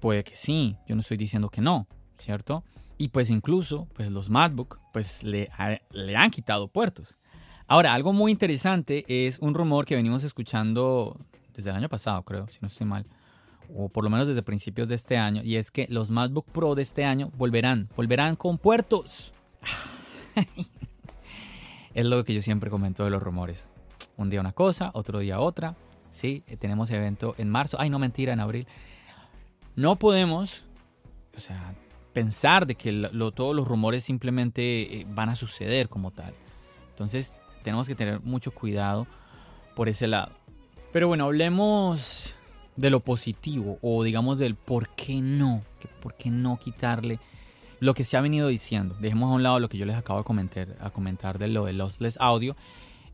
Puede 0.00 0.24
que 0.24 0.36
sí, 0.36 0.76
yo 0.86 0.94
no 0.94 1.02
estoy 1.02 1.16
diciendo 1.18 1.50
que 1.50 1.60
no, 1.60 1.86
¿cierto? 2.18 2.64
Y 3.04 3.08
pues 3.08 3.28
incluso 3.28 3.86
pues 3.92 4.10
los 4.10 4.30
MacBook 4.30 4.78
pues 4.90 5.22
le, 5.24 5.50
le 5.90 6.16
han 6.16 6.30
quitado 6.30 6.68
puertos. 6.68 7.18
Ahora, 7.66 7.92
algo 7.92 8.14
muy 8.14 8.32
interesante 8.32 9.04
es 9.06 9.38
un 9.40 9.52
rumor 9.52 9.84
que 9.84 9.94
venimos 9.94 10.24
escuchando 10.24 11.20
desde 11.54 11.68
el 11.68 11.76
año 11.76 11.90
pasado, 11.90 12.22
creo, 12.22 12.48
si 12.48 12.60
no 12.62 12.68
estoy 12.68 12.86
mal. 12.86 13.04
o 13.76 13.90
por 13.90 14.04
lo 14.04 14.08
menos 14.08 14.26
desde 14.26 14.42
principios 14.42 14.88
de 14.88 14.94
este 14.94 15.18
año, 15.18 15.42
y 15.44 15.56
es 15.56 15.70
que 15.70 15.86
los 15.90 16.10
MacBook 16.10 16.46
Pro 16.46 16.74
de 16.74 16.80
este 16.80 17.04
año 17.04 17.30
volverán, 17.36 17.90
volverán 17.94 18.36
con 18.36 18.56
puertos. 18.56 19.34
es 21.94 22.06
lo 22.06 22.24
que 22.24 22.32
yo 22.32 22.40
siempre 22.40 22.70
comento 22.70 23.04
de 23.04 23.10
los 23.10 23.22
rumores. 23.22 23.68
Un 24.16 24.30
día 24.30 24.40
una 24.40 24.52
cosa, 24.52 24.92
otro 24.94 25.18
día 25.18 25.40
otra. 25.40 25.76
Sí, 26.10 26.42
eh, 26.46 26.56
tenemos 26.56 26.90
evento 26.90 27.34
en 27.36 27.50
marzo. 27.50 27.76
Ay, 27.78 27.90
no 27.90 27.98
mentira, 27.98 28.32
en 28.32 28.40
abril. 28.40 28.66
No 29.76 29.96
podemos, 29.96 30.64
o 31.36 31.38
sea, 31.38 31.74
pensar 32.14 32.66
de 32.66 32.76
que 32.76 33.10
todos 33.34 33.54
los 33.54 33.68
rumores 33.68 34.04
simplemente 34.04 35.00
eh, 35.00 35.06
van 35.10 35.28
a 35.28 35.34
suceder 35.34 35.90
como 35.90 36.12
tal. 36.12 36.32
Entonces, 36.88 37.40
tenemos 37.62 37.86
que 37.86 37.94
tener 37.94 38.20
mucho 38.20 38.52
cuidado 38.52 39.06
por 39.74 39.88
ese 39.90 40.06
lado. 40.06 40.32
Pero 40.92 41.08
bueno, 41.08 41.24
hablemos 41.24 42.36
de 42.76 42.90
lo 42.90 43.00
positivo 43.00 43.78
o 43.82 44.02
digamos 44.02 44.38
del 44.38 44.54
por 44.54 44.88
qué 44.90 45.20
no, 45.20 45.62
que 45.80 45.88
por 45.88 46.14
qué 46.14 46.30
no 46.30 46.56
quitarle 46.58 47.18
lo 47.80 47.94
que 47.94 48.04
se 48.04 48.16
ha 48.16 48.20
venido 48.20 48.48
diciendo. 48.48 48.96
Dejemos 49.00 49.30
a 49.30 49.34
un 49.34 49.42
lado 49.42 49.58
lo 49.58 49.68
que 49.68 49.76
yo 49.78 49.86
les 49.86 49.96
acabo 49.96 50.20
de 50.20 50.24
comentar, 50.24 50.76
a 50.80 50.90
comentar 50.90 51.38
de 51.38 51.48
lo 51.48 51.64
de 51.64 51.72
lossless 51.72 52.16
audio 52.20 52.56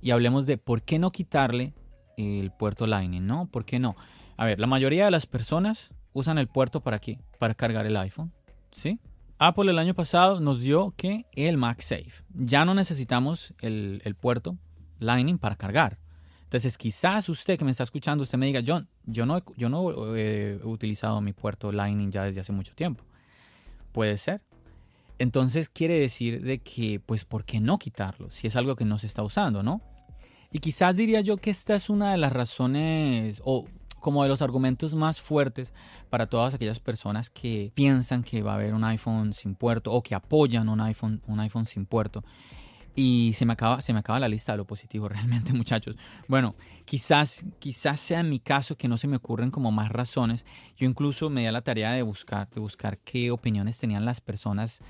y 0.02 0.10
hablemos 0.10 0.46
de 0.46 0.58
por 0.58 0.82
qué 0.82 0.98
no 0.98 1.10
quitarle 1.10 1.72
el 2.16 2.50
puerto 2.50 2.86
Lightning, 2.86 3.26
¿no? 3.26 3.46
¿Por 3.46 3.64
qué 3.64 3.78
no? 3.78 3.96
A 4.36 4.44
ver, 4.44 4.60
la 4.60 4.66
mayoría 4.66 5.06
de 5.06 5.10
las 5.10 5.26
personas 5.26 5.90
usan 6.12 6.38
el 6.38 6.48
puerto 6.48 6.80
para 6.80 6.98
qué? 6.98 7.18
Para 7.38 7.54
cargar 7.54 7.86
el 7.86 7.96
iPhone, 7.96 8.32
Apple 9.38 9.70
el 9.70 9.78
año 9.78 9.94
pasado 9.94 10.40
nos 10.40 10.60
dio 10.60 10.92
que 10.96 11.26
el 11.32 11.56
MagSafe. 11.56 12.24
Ya 12.34 12.64
no 12.64 12.74
necesitamos 12.74 13.54
el, 13.60 14.02
el 14.04 14.14
puerto 14.14 14.58
Lightning 14.98 15.38
para 15.38 15.56
cargar. 15.56 15.98
Entonces, 16.44 16.76
quizás 16.76 17.28
usted 17.28 17.58
que 17.58 17.64
me 17.64 17.70
está 17.70 17.84
escuchando, 17.84 18.22
usted 18.22 18.36
me 18.36 18.46
diga, 18.46 18.60
John, 18.66 18.88
yo 19.04 19.24
no, 19.24 19.42
yo 19.56 19.68
no 19.68 20.16
he 20.16 20.58
utilizado 20.64 21.20
mi 21.20 21.32
puerto 21.32 21.70
Lightning 21.70 22.10
ya 22.10 22.24
desde 22.24 22.40
hace 22.40 22.52
mucho 22.52 22.74
tiempo. 22.74 23.04
Puede 23.92 24.18
ser. 24.18 24.42
Entonces 25.20 25.68
quiere 25.68 26.00
decir 26.00 26.42
de 26.42 26.58
que, 26.58 26.98
pues, 26.98 27.24
¿por 27.24 27.44
qué 27.44 27.60
no 27.60 27.78
quitarlo? 27.78 28.30
Si 28.30 28.46
es 28.46 28.56
algo 28.56 28.74
que 28.74 28.84
no 28.84 28.98
se 28.98 29.06
está 29.06 29.22
usando, 29.22 29.62
¿no? 29.62 29.80
Y 30.50 30.58
quizás 30.58 30.96
diría 30.96 31.20
yo 31.20 31.36
que 31.36 31.50
esta 31.50 31.76
es 31.76 31.88
una 31.88 32.10
de 32.10 32.18
las 32.18 32.32
razones 32.32 33.40
o 33.44 33.66
como 34.00 34.22
de 34.22 34.28
los 34.28 34.42
argumentos 34.42 34.94
más 34.94 35.20
fuertes 35.20 35.72
para 36.08 36.26
todas 36.26 36.54
aquellas 36.54 36.80
personas 36.80 37.30
que 37.30 37.70
piensan 37.74 38.22
que 38.22 38.42
va 38.42 38.52
a 38.52 38.54
haber 38.56 38.74
un 38.74 38.84
iPhone 38.84 39.32
sin 39.32 39.54
puerto 39.54 39.92
o 39.92 40.02
que 40.02 40.14
apoyan 40.14 40.68
un 40.68 40.80
iPhone, 40.80 41.22
un 41.26 41.40
iPhone 41.40 41.66
sin 41.66 41.86
puerto. 41.86 42.24
Y 42.94 43.32
se 43.34 43.46
me 43.46 43.52
acaba, 43.52 43.80
se 43.80 43.92
me 43.92 44.00
acaba 44.00 44.18
la 44.18 44.28
lista 44.28 44.52
de 44.52 44.58
lo 44.58 44.66
positivo 44.66 45.08
realmente, 45.08 45.52
muchachos. 45.52 45.96
Bueno, 46.28 46.54
quizás, 46.84 47.44
quizás 47.58 48.00
sea 48.00 48.22
mi 48.22 48.40
caso 48.40 48.76
que 48.76 48.88
no 48.88 48.98
se 48.98 49.06
me 49.06 49.16
ocurren 49.16 49.50
como 49.50 49.70
más 49.70 49.90
razones. 49.90 50.44
Yo 50.76 50.86
incluso 50.86 51.30
me 51.30 51.42
di 51.42 51.46
a 51.46 51.52
la 51.52 51.62
tarea 51.62 51.92
de 51.92 52.02
buscar, 52.02 52.48
de 52.50 52.60
buscar 52.60 52.98
qué 52.98 53.30
opiniones 53.30 53.78
tenían 53.78 54.04
las 54.04 54.20
personas 54.20 54.80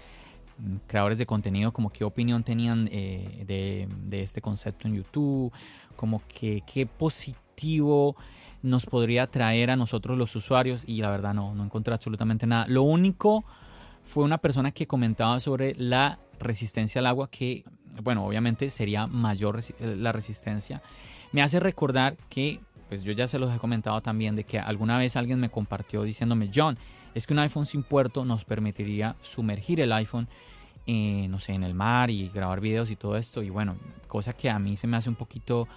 mm, 0.58 0.76
creadores 0.86 1.18
de 1.18 1.26
contenido, 1.26 1.72
como 1.72 1.90
qué 1.90 2.04
opinión 2.04 2.42
tenían 2.42 2.88
eh, 2.90 3.44
de, 3.46 3.88
de, 4.06 4.22
este 4.22 4.40
concepto 4.40 4.88
en 4.88 4.94
YouTube, 4.94 5.52
como 5.94 6.22
que 6.26 6.62
qué 6.66 6.86
positivo 6.86 8.16
nos 8.62 8.86
podría 8.86 9.26
traer 9.26 9.70
a 9.70 9.76
nosotros 9.76 10.18
los 10.18 10.34
usuarios 10.36 10.84
y 10.86 11.00
la 11.00 11.10
verdad 11.10 11.34
no, 11.34 11.54
no 11.54 11.64
encontré 11.64 11.94
absolutamente 11.94 12.46
nada. 12.46 12.66
Lo 12.68 12.82
único 12.82 13.44
fue 14.04 14.24
una 14.24 14.38
persona 14.38 14.72
que 14.72 14.86
comentaba 14.86 15.40
sobre 15.40 15.74
la 15.76 16.18
resistencia 16.38 17.00
al 17.00 17.06
agua 17.06 17.30
que 17.30 17.64
bueno, 18.02 18.24
obviamente 18.24 18.70
sería 18.70 19.06
mayor 19.06 19.60
eh, 19.60 19.96
la 19.96 20.12
resistencia. 20.12 20.82
Me 21.32 21.42
hace 21.42 21.60
recordar 21.60 22.16
que, 22.28 22.60
pues 22.88 23.02
yo 23.04 23.12
ya 23.12 23.28
se 23.28 23.38
los 23.38 23.54
he 23.54 23.58
comentado 23.58 24.00
también, 24.00 24.36
de 24.36 24.44
que 24.44 24.58
alguna 24.58 24.98
vez 24.98 25.16
alguien 25.16 25.40
me 25.40 25.50
compartió 25.50 26.02
diciéndome, 26.02 26.50
John, 26.54 26.78
es 27.14 27.26
que 27.26 27.32
un 27.32 27.40
iPhone 27.40 27.66
sin 27.66 27.82
puerto 27.82 28.24
nos 28.24 28.44
permitiría 28.44 29.16
sumergir 29.20 29.80
el 29.80 29.92
iPhone, 29.92 30.28
eh, 30.86 31.26
no 31.28 31.38
sé, 31.38 31.52
en 31.52 31.64
el 31.64 31.74
mar 31.74 32.10
y 32.10 32.28
grabar 32.28 32.60
videos 32.60 32.90
y 32.90 32.96
todo 32.96 33.16
esto. 33.16 33.42
Y 33.42 33.50
bueno, 33.50 33.76
cosa 34.08 34.32
que 34.32 34.50
a 34.50 34.58
mí 34.58 34.76
se 34.76 34.86
me 34.86 34.96
hace 34.96 35.08
un 35.08 35.16
poquito 35.16 35.68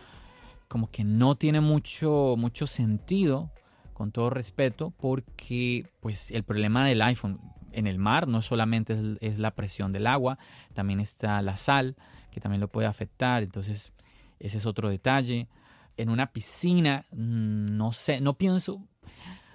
como 0.74 0.90
que 0.90 1.04
no 1.04 1.36
tiene 1.36 1.62
mucho, 1.62 2.34
mucho 2.36 2.66
sentido, 2.66 3.52
con 3.94 4.12
todo 4.12 4.32
respeto, 4.32 4.92
porque 4.98 5.86
pues 6.00 6.32
el 6.32 6.42
problema 6.42 6.84
del 6.88 7.04
iPhone, 7.04 7.40
en 7.72 7.86
el 7.86 8.00
mar 8.00 8.28
no 8.28 8.42
solamente 8.42 8.98
es, 9.22 9.38
la 9.38 9.52
presión 9.52 9.92
del 9.92 10.08
agua, 10.08 10.40
también 10.74 11.00
está 11.00 11.44
la 11.44 11.58
sal, 11.58 11.96
que 12.32 12.42
también 12.42 12.60
lo 12.60 12.70
puede 12.70 12.88
afectar. 12.88 13.44
Entonces, 13.44 13.94
ese 14.40 14.58
es 14.58 14.66
otro 14.66 14.90
detalle. 14.90 15.48
En 15.96 16.10
una 16.10 16.32
piscina, 16.32 17.06
mm, 17.12 17.78
no 17.78 17.92
sé, 17.92 18.20
no 18.20 18.34
pienso. 18.34 18.82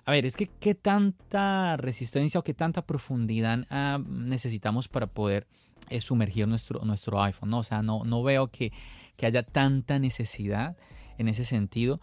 A 0.04 0.12
ver, 0.12 0.24
es 0.24 0.36
que 0.36 0.46
qué 0.46 0.76
tanta 0.76 1.76
resistencia 1.78 2.38
o 2.38 2.44
qué 2.44 2.54
tanta 2.54 2.82
profundidad 2.82 3.66
ah, 3.70 3.98
necesitamos 4.08 4.86
para 4.86 5.08
poder 5.08 5.48
eh, 5.90 5.98
sumergir 5.98 6.46
nuestro, 6.46 6.84
nuestro 6.84 7.20
iPhone, 7.20 7.50
¿no? 7.50 7.58
O 7.58 7.64
sea, 7.64 7.82
no, 7.82 8.04
no 8.04 8.22
veo 8.22 8.52
que, 8.52 8.72
que 9.16 9.26
haya 9.26 9.42
tanta 9.42 9.98
necesidad 9.98 10.76
en 11.18 11.28
ese 11.28 11.44
sentido. 11.44 12.00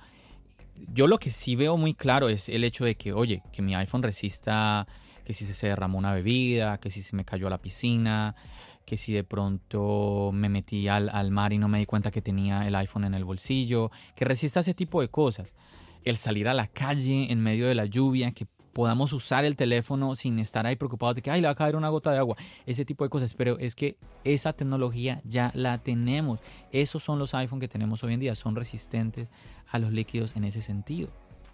Yo 0.94 1.08
lo 1.08 1.18
que 1.18 1.32
sí 1.32 1.56
veo 1.56 1.78
muy 1.78 1.94
claro 1.94 2.30
es 2.30 2.50
el 2.50 2.64
hecho 2.64 2.86
de 2.86 2.96
que, 2.96 3.14
oye, 3.14 3.42
que 3.52 3.62
mi 3.62 3.76
iPhone 3.76 4.04
resista 4.04 4.88
que 5.26 5.34
si 5.34 5.46
se 5.46 5.68
derramó 5.68 5.98
una 5.98 6.14
bebida, 6.14 6.78
que 6.78 6.90
si 6.90 7.02
se 7.02 7.16
me 7.16 7.26
cayó 7.26 7.48
a 7.48 7.50
la 7.50 7.58
piscina, 7.58 8.36
que 8.86 8.96
si 8.96 9.12
de 9.12 9.24
pronto 9.24 10.30
me 10.32 10.48
metí 10.48 10.88
al, 10.88 11.10
al, 11.10 11.32
mar 11.32 11.52
y 11.52 11.58
no 11.58 11.68
me 11.68 11.80
di 11.80 11.86
cuenta 11.88 12.12
que 12.12 12.22
tenía 12.22 12.68
el 12.68 12.76
iPhone 12.76 13.06
en 13.06 13.16
el 13.16 13.26
bolsillo, 13.26 13.92
que 14.16 14.24
resista 14.24 14.60
ese 14.60 14.76
tipo 14.76 15.02
de 15.02 15.10
cosas. 15.10 15.54
El 16.04 16.18
salir 16.18 16.48
a 16.48 16.54
la 16.54 16.68
calle 16.68 17.32
en 17.32 17.42
medio 17.42 17.68
de 17.68 17.74
la 17.74 17.86
lluvia, 17.86 18.32
que 18.32 18.46
podamos 18.76 19.14
usar 19.14 19.46
el 19.46 19.56
teléfono 19.56 20.16
sin 20.16 20.38
estar 20.38 20.66
ahí 20.66 20.76
preocupados 20.76 21.16
de 21.16 21.22
que, 21.22 21.32
ay, 21.32 21.40
le 21.40 21.48
va 21.48 21.54
a 21.54 21.56
caer 21.56 21.78
una 21.78 21.88
gota 21.88 22.12
de 22.12 22.18
agua, 22.18 22.36
ese 22.66 22.84
tipo 22.84 23.06
de 23.06 23.10
cosas. 23.10 23.34
Pero 23.34 23.58
es 23.58 23.74
que 23.74 23.96
esa 24.26 24.52
tecnología 24.52 25.22
ya 25.24 25.50
la 25.56 25.78
tenemos. 25.78 26.42
Esos 26.74 27.02
son 27.02 27.18
los 27.18 27.34
iPhone 27.36 27.62
que 27.62 27.70
tenemos 27.70 28.04
hoy 28.04 28.16
en 28.16 28.20
día, 28.20 28.36
son 28.36 28.54
resistentes 28.54 29.30
a 29.72 29.80
los 29.80 29.94
líquidos 29.94 30.36
en 30.36 30.44
ese 30.44 30.62
sentido. 30.62 31.08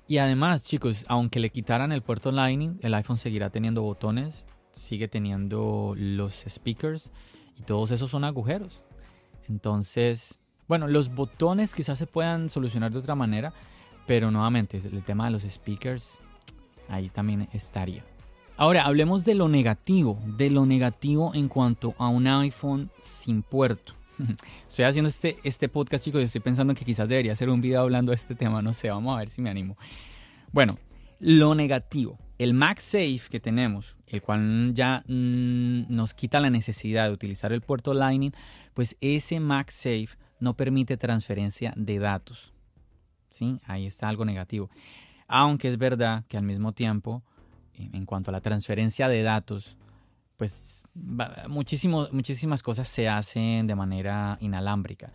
Y 0.08 0.18
además, 0.18 0.64
chicos, 0.64 1.06
aunque 1.10 1.40
le 1.40 1.52
quitaran 1.52 1.92
el 1.92 2.02
puerto 2.02 2.32
Lightning, 2.32 2.80
el 2.82 2.96
iPhone 2.96 3.18
seguirá 3.18 3.52
teniendo 3.52 3.84
botones, 3.84 4.48
sigue 4.72 5.08
teniendo 5.08 5.94
los 5.96 6.44
speakers 6.50 7.12
y 7.56 7.62
todos 7.62 7.92
esos 7.92 8.10
son 8.10 8.24
agujeros. 8.24 8.82
Entonces, 9.48 10.40
bueno, 10.68 10.88
los 10.88 11.14
botones 11.14 11.76
quizás 11.76 12.00
se 12.00 12.08
puedan 12.08 12.50
solucionar 12.50 12.92
de 12.92 12.98
otra 12.98 13.14
manera, 13.14 13.54
pero 14.08 14.32
nuevamente 14.32 14.80
el 14.80 15.04
tema 15.04 15.26
de 15.26 15.32
los 15.32 15.44
speakers 15.44 16.20
ahí 16.92 17.10
también 17.10 17.48
estaría. 17.54 18.04
Ahora, 18.58 18.84
hablemos 18.84 19.26
de 19.26 19.34
lo 19.34 19.48
negativo, 19.48 20.20
de 20.26 20.50
lo 20.50 20.66
negativo 20.66 21.34
en 21.34 21.48
cuanto 21.48 21.96
a 21.98 22.10
un 22.10 22.28
iPhone 22.28 22.92
sin 23.02 23.42
puerto. 23.42 23.94
Estoy 24.68 24.86
haciendo 24.86 25.10
este, 25.10 25.40
este 25.44 25.68
podcast, 25.68 26.04
chicos, 26.04 26.22
estoy 26.22 26.42
pensando 26.42 26.76
que 26.76 26.86
quizás 26.86 27.10
debería 27.10 27.32
hacer 27.32 27.50
un 27.50 27.62
video 27.62 27.82
hablando 27.82 28.12
de 28.12 28.18
este 28.18 28.36
tema. 28.36 28.62
No 28.62 28.74
sé, 28.74 28.90
vamos 28.90 29.16
a 29.16 29.20
ver 29.20 29.30
si 29.30 29.42
me 29.42 29.50
animo. 29.50 29.78
Bueno, 30.52 30.78
lo 31.20 31.56
negativo. 31.56 32.20
El 32.38 32.54
MagSafe 32.54 33.22
que 33.30 33.40
tenemos, 33.40 33.96
el 34.08 34.22
cual 34.22 34.74
ya 34.74 35.04
mm, 35.08 35.86
nos 35.90 36.14
quita 36.14 36.40
la 36.40 36.50
necesidad 36.50 37.06
de 37.08 37.14
utilizar 37.14 37.54
el 37.54 37.62
puerto 37.62 37.94
Lightning, 37.94 38.32
pues 38.74 38.96
ese 39.02 39.40
MagSafe 39.40 40.10
no 40.40 40.56
permite 40.56 40.98
transferencia 40.98 41.74
de 41.76 42.00
datos. 42.00 42.54
¿Sí? 43.30 43.60
Ahí 43.66 43.86
está 43.86 44.10
algo 44.10 44.26
negativo. 44.26 44.70
Aunque 45.34 45.70
es 45.70 45.78
verdad 45.78 46.26
que 46.28 46.38
al 46.38 46.44
mismo 46.44 46.74
tiempo, 46.74 47.24
en 47.74 48.06
cuanto 48.06 48.32
a 48.32 48.34
la 48.34 48.42
transferencia 48.42 49.08
de 49.08 49.24
datos, 49.24 49.78
pues 50.36 50.84
muchísimas 51.48 52.64
cosas 52.64 52.88
se 52.88 53.08
hacen 53.08 53.66
de 53.66 53.76
manera 53.76 54.38
inalámbrica. 54.42 55.14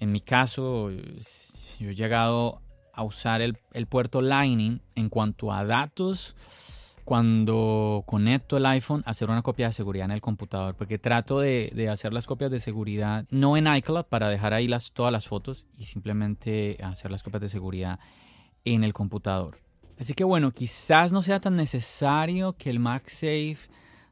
En 0.00 0.12
mi 0.12 0.20
caso, 0.20 0.90
yo 0.90 1.90
he 1.90 1.94
llegado 1.94 2.60
a 2.92 3.04
usar 3.04 3.40
el, 3.40 3.56
puerto 3.86 4.20
Lightning 4.20 4.80
en 4.96 5.08
cuanto 5.08 5.52
a 5.52 5.64
datos 5.64 6.36
cuando 7.04 8.02
conecto 8.04 8.58
el 8.58 8.66
iPhone 8.66 9.02
hacer 9.06 9.30
una 9.30 9.40
copia 9.40 9.68
de 9.68 9.72
seguridad 9.72 10.04
en 10.06 10.10
el 10.10 10.20
computador, 10.20 10.74
porque 10.74 10.98
trato 10.98 11.38
de, 11.40 11.88
hacer 11.90 12.12
las 12.12 12.26
copias 12.26 12.50
de 12.50 12.60
seguridad 12.60 13.24
no 13.30 13.56
en 13.56 13.66
iCloud 13.66 14.04
para 14.04 14.28
dejar 14.28 14.52
ahí 14.52 14.66
las, 14.66 14.92
todas 14.92 15.12
las 15.12 15.26
fotos 15.26 15.64
y 15.78 15.84
simplemente 15.84 16.76
hacer 16.82 17.10
las 17.10 17.22
copias 17.22 17.40
de 17.40 17.48
seguridad 17.48 17.98
en 18.74 18.84
el 18.84 18.92
computador. 18.92 19.58
Así 19.98 20.14
que 20.14 20.24
bueno, 20.24 20.52
quizás 20.52 21.12
no 21.12 21.22
sea 21.22 21.40
tan 21.40 21.56
necesario 21.56 22.52
que 22.52 22.70
el 22.70 22.78
MagSafe 22.78 23.58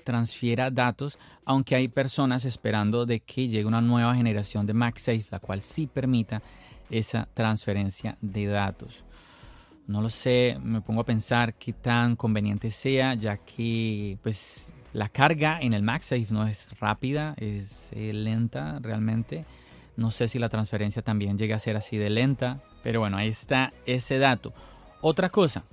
transfiera 0.05 0.71
datos, 0.71 1.19
aunque 1.45 1.75
hay 1.75 1.89
personas 1.89 2.45
esperando 2.45 3.07
de 3.07 3.21
que 3.21 3.49
llegue 3.49 3.65
una 3.67 3.81
nueva 3.81 4.15
generación 4.15 4.67
de 4.67 4.75
MagSafe, 4.75 5.27
la 5.31 5.41
cual 5.41 5.63
sí 5.63 5.87
permita 5.87 6.43
esa 6.91 7.29
transferencia 7.35 8.17
de 8.21 8.47
datos. 8.47 9.05
No 9.87 10.01
lo 10.01 10.11
sé, 10.11 10.59
me 10.63 10.81
pongo 10.81 11.03
a 11.03 11.05
pensar 11.05 11.55
qué 11.55 11.73
tan 11.73 12.17
conveniente 12.17 12.71
sea, 12.71 13.15
ya 13.15 13.37
que 13.37 14.19
pues 14.23 14.73
la 14.93 15.09
carga 15.09 15.61
en 15.61 15.75
el 15.75 15.83
MagSafe 15.83 16.27
no 16.31 16.47
es 16.47 16.79
rápida, 16.81 17.35
es 17.37 17.93
eh, 17.93 18.13
lenta 18.13 18.79
realmente. 18.81 19.45
No 19.97 20.11
sé 20.11 20.29
si 20.29 20.39
la 20.39 20.49
transferencia 20.49 21.03
también 21.03 21.39
llega 21.39 21.57
a 21.57 21.61
ser 21.61 21.77
así 21.77 21.97
de 21.97 22.11
lenta, 22.11 22.63
pero 22.87 23.01
bueno, 23.01 23.17
ahí 23.17 23.27
está 23.27 23.73
ese 23.85 24.21
dato. 24.21 24.55
Otra 25.01 25.29
cosa, 25.29 25.65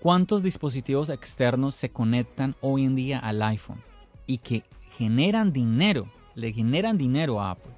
¿Cuántos 0.00 0.42
dispositivos 0.42 1.10
externos 1.10 1.74
se 1.74 1.90
conectan 1.90 2.56
hoy 2.62 2.84
en 2.84 2.96
día 2.96 3.18
al 3.18 3.42
iPhone 3.42 3.82
y 4.26 4.38
que 4.38 4.64
generan 4.96 5.52
dinero? 5.52 6.08
Le 6.34 6.50
generan 6.50 6.96
dinero 6.96 7.42
a 7.42 7.50
Apple. 7.50 7.72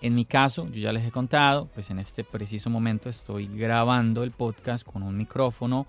En 0.00 0.14
mi 0.14 0.24
caso, 0.24 0.68
yo 0.68 0.76
ya 0.80 0.92
les 0.92 1.04
he 1.04 1.10
contado, 1.10 1.66
pues 1.74 1.90
en 1.90 1.98
este 1.98 2.22
preciso 2.22 2.70
momento 2.70 3.08
estoy 3.08 3.48
grabando 3.48 4.22
el 4.22 4.30
podcast 4.30 4.86
con 4.86 5.02
un 5.02 5.16
micrófono 5.16 5.88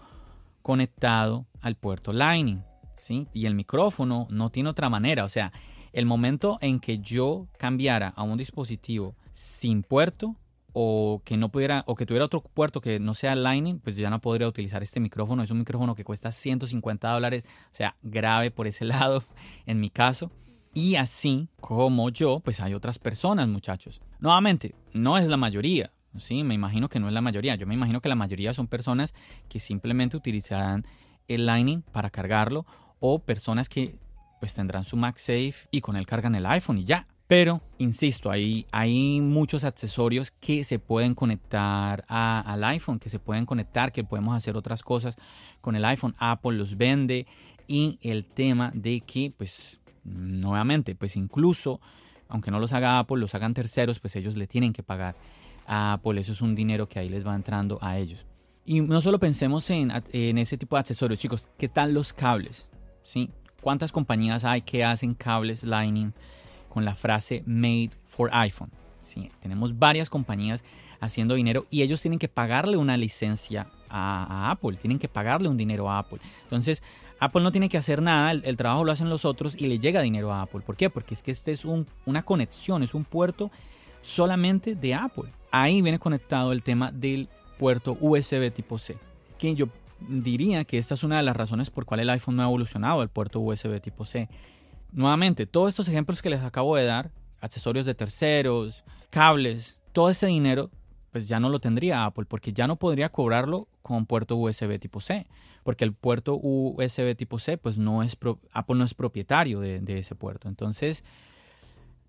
conectado 0.64 1.46
al 1.62 1.76
puerto 1.76 2.12
Lightning, 2.12 2.64
¿sí? 2.98 3.28
Y 3.34 3.46
el 3.46 3.54
micrófono 3.54 4.26
no 4.32 4.50
tiene 4.50 4.70
otra 4.70 4.90
manera, 4.90 5.26
o 5.26 5.30
sea, 5.30 5.54
el 5.94 6.08
momento 6.08 6.58
en 6.60 6.80
que 6.80 6.98
yo 6.98 7.48
cambiara 7.60 8.12
a 8.16 8.24
un 8.24 8.40
dispositivo 8.40 9.16
sin 9.32 9.84
puerto 9.84 10.36
o 10.74 11.22
que 11.26 11.38
no 11.38 11.50
pudiera 11.50 11.84
o 11.88 11.96
que 11.96 12.06
tuviera 12.06 12.26
otro 12.26 12.42
puerto 12.42 12.82
que 12.82 13.00
no 13.00 13.14
sea 13.14 13.36
Lightning, 13.36 13.80
pues 13.80 13.96
ya 13.96 14.10
no 14.10 14.20
podría 14.20 14.48
utilizar 14.48 14.84
este 14.84 15.00
micrófono. 15.00 15.44
Es 15.44 15.52
un 15.52 15.60
micrófono 15.60 15.96
que 15.96 16.04
cuesta 16.04 16.32
150 16.32 17.10
dólares, 17.10 17.46
o 17.46 17.76
sea, 17.76 17.96
grave 18.02 18.52
por 18.52 18.68
ese 18.68 18.86
lado 18.86 19.24
en 19.66 19.80
mi 19.80 19.90
caso. 19.90 20.32
Y 20.74 20.96
así 20.96 21.50
como 21.60 22.10
yo, 22.10 22.40
pues 22.40 22.62
hay 22.62 22.74
otras 22.74 22.98
personas, 22.98 23.48
muchachos. 23.48 24.02
Nuevamente, 24.20 24.74
no 24.94 25.18
es 25.18 25.28
la 25.28 25.36
mayoría, 25.36 25.92
sí, 26.18 26.44
me 26.44 26.54
imagino 26.54 26.90
que 26.90 27.00
no 27.00 27.08
es 27.08 27.14
la 27.14 27.22
mayoría. 27.22 27.56
Yo 27.56 27.68
me 27.68 27.74
imagino 27.74 28.02
que 28.02 28.10
la 28.10 28.16
mayoría 28.16 28.54
son 28.54 28.68
personas 28.68 29.14
que 29.48 29.60
simplemente 29.60 30.18
utilizarán 30.18 30.86
el 31.28 31.46
Lightning 31.46 31.82
para 31.82 32.10
cargarlo 32.10 32.66
o 33.00 33.20
personas 33.20 33.70
que 33.70 33.96
pues 34.40 34.56
tendrán 34.56 34.84
su 34.84 34.98
MagSafe 34.98 35.68
y 35.70 35.82
con 35.82 35.96
él 35.96 36.06
cargan 36.06 36.36
el 36.36 36.46
iPhone 36.46 36.80
y 36.80 36.86
ya. 36.86 37.08
Pero, 37.32 37.62
insisto, 37.78 38.30
hay, 38.30 38.66
hay 38.74 39.22
muchos 39.22 39.64
accesorios 39.64 40.32
que 40.32 40.66
se 40.66 40.80
pueden 40.80 41.16
conectar 41.16 42.04
al 42.10 42.62
iPhone, 42.66 43.00
que 43.00 43.10
se 43.10 43.20
pueden 43.20 43.46
conectar, 43.46 43.94
que 43.94 44.04
podemos 44.04 44.36
hacer 44.36 44.58
otras 44.58 44.84
cosas 44.84 45.16
con 45.62 45.78
el 45.78 45.86
iPhone. 45.86 46.14
Apple 46.20 46.58
los 46.58 46.76
vende 46.76 47.26
y 47.70 47.98
el 48.02 48.26
tema 48.26 48.74
de 48.76 49.00
que, 49.00 49.32
pues, 49.38 49.80
nuevamente, 50.04 50.94
pues 50.94 51.16
incluso, 51.16 51.80
aunque 52.28 52.52
no 52.52 52.60
los 52.60 52.74
haga 52.74 53.00
Apple, 53.00 53.22
los 53.22 53.34
hagan 53.34 53.54
terceros, 53.54 54.02
pues 54.02 54.18
ellos 54.18 54.36
le 54.36 54.46
tienen 54.46 54.74
que 54.74 54.84
pagar 54.84 55.16
a 55.66 55.94
Apple. 55.94 56.20
Eso 56.20 56.34
es 56.34 56.42
un 56.42 56.54
dinero 56.54 56.90
que 56.90 57.00
ahí 57.00 57.08
les 57.08 57.26
va 57.26 57.34
entrando 57.34 57.80
a 57.80 57.98
ellos. 57.98 58.26
Y 58.66 58.82
no 58.82 59.00
solo 59.00 59.20
pensemos 59.20 59.70
en, 59.70 59.90
en 60.12 60.38
ese 60.38 60.58
tipo 60.58 60.76
de 60.76 60.82
accesorios, 60.82 61.18
chicos. 61.18 61.48
¿Qué 61.58 61.70
tal 61.70 61.94
los 61.94 62.12
cables? 62.12 62.68
¿Sí? 63.04 63.30
¿Cuántas 63.62 63.94
compañías 63.94 64.44
hay 64.44 64.64
que 64.64 64.84
hacen 64.84 65.14
cables 65.14 65.64
Lightning? 65.64 66.12
Con 66.72 66.86
la 66.86 66.96
frase 66.96 67.44
Made 67.46 67.92
for 68.08 68.30
iPhone. 68.34 68.72
Sí, 69.02 69.30
tenemos 69.42 69.78
varias 69.78 70.10
compañías 70.10 70.64
haciendo 71.02 71.36
dinero 71.36 71.66
y 71.70 71.82
ellos 71.82 72.02
tienen 72.02 72.20
que 72.20 72.30
pagarle 72.30 72.78
una 72.78 72.96
licencia 72.96 73.68
a, 73.90 74.52
Apple, 74.52 74.78
tienen 74.78 75.00
que 75.00 75.10
pagarle 75.10 75.50
un 75.50 75.58
dinero 75.58 75.90
a 75.90 76.00
Apple. 76.00 76.20
Entonces, 76.44 76.82
Apple 77.20 77.44
no 77.44 77.52
tiene 77.52 77.68
que 77.68 77.78
hacer 77.78 78.02
nada, 78.02 78.32
el, 78.32 78.56
trabajo 78.56 78.86
lo 78.86 78.92
hacen 78.92 79.10
los 79.10 79.26
otros 79.26 79.56
y 79.58 79.68
le 79.68 79.80
llega 79.80 80.02
dinero 80.02 80.32
a 80.32 80.44
Apple. 80.44 80.62
¿Por 80.62 80.78
qué? 80.78 80.90
Porque 80.90 81.14
es 81.14 81.24
que 81.24 81.32
este 81.32 81.52
es 81.52 81.66
un, 81.66 81.88
una 82.06 82.24
conexión, 82.24 82.84
es 82.84 82.94
un 82.94 83.04
puerto 83.04 83.52
solamente 84.02 84.76
de 84.76 84.94
Apple. 84.94 85.30
Ahí 85.52 85.82
viene 85.82 86.00
conectado 86.00 86.54
el 86.54 86.64
tema 86.64 86.92
del 86.92 87.28
puerto 87.60 87.98
USB 88.00 88.52
tipo 88.54 88.78
C, 88.78 88.98
que 89.38 89.54
yo 89.56 89.68
diría 90.08 90.64
que 90.64 90.78
esta 90.78 90.94
es 90.94 91.04
una 91.04 91.18
de 91.18 91.24
las 91.24 91.36
razones 91.36 91.70
por 91.70 91.86
cual 91.86 92.00
el 92.00 92.10
iPhone 92.10 92.38
no 92.38 92.44
ha 92.44 92.46
evolucionado 92.46 93.02
al 93.02 93.10
puerto 93.10 93.40
USB 93.42 93.82
tipo 93.82 94.06
C. 94.06 94.30
Nuevamente, 94.92 95.46
todos 95.46 95.70
estos 95.70 95.88
ejemplos 95.88 96.22
que 96.22 96.30
les 96.30 96.42
acabo 96.42 96.76
de 96.76 96.86
dar, 96.86 97.12
accesorios 97.40 97.86
de 97.86 97.96
terceros, 97.96 98.84
cables, 99.10 99.80
todo 99.94 100.10
ese 100.10 100.28
dinero, 100.28 100.70
pues 101.12 101.28
ya 101.28 101.40
no 101.40 101.50
lo 101.50 101.60
tendría 101.60 102.06
Apple, 102.06 102.26
porque 102.26 102.54
ya 102.54 102.68
no 102.68 102.78
podría 102.78 103.10
cobrarlo 103.10 103.68
con 103.82 104.06
puerto 104.06 104.36
USB 104.36 104.80
tipo 104.80 105.02
C, 105.02 105.28
porque 105.64 105.84
el 105.84 105.94
puerto 105.94 106.36
USB 106.36 107.16
tipo 107.16 107.40
C, 107.40 107.58
pues 107.58 107.78
no 107.78 108.04
es, 108.04 108.18
Apple 108.52 108.76
no 108.76 108.84
es 108.84 108.94
propietario 108.94 109.60
de, 109.60 109.80
de 109.80 110.00
ese 110.00 110.16
puerto. 110.16 110.48
Entonces, 110.48 111.04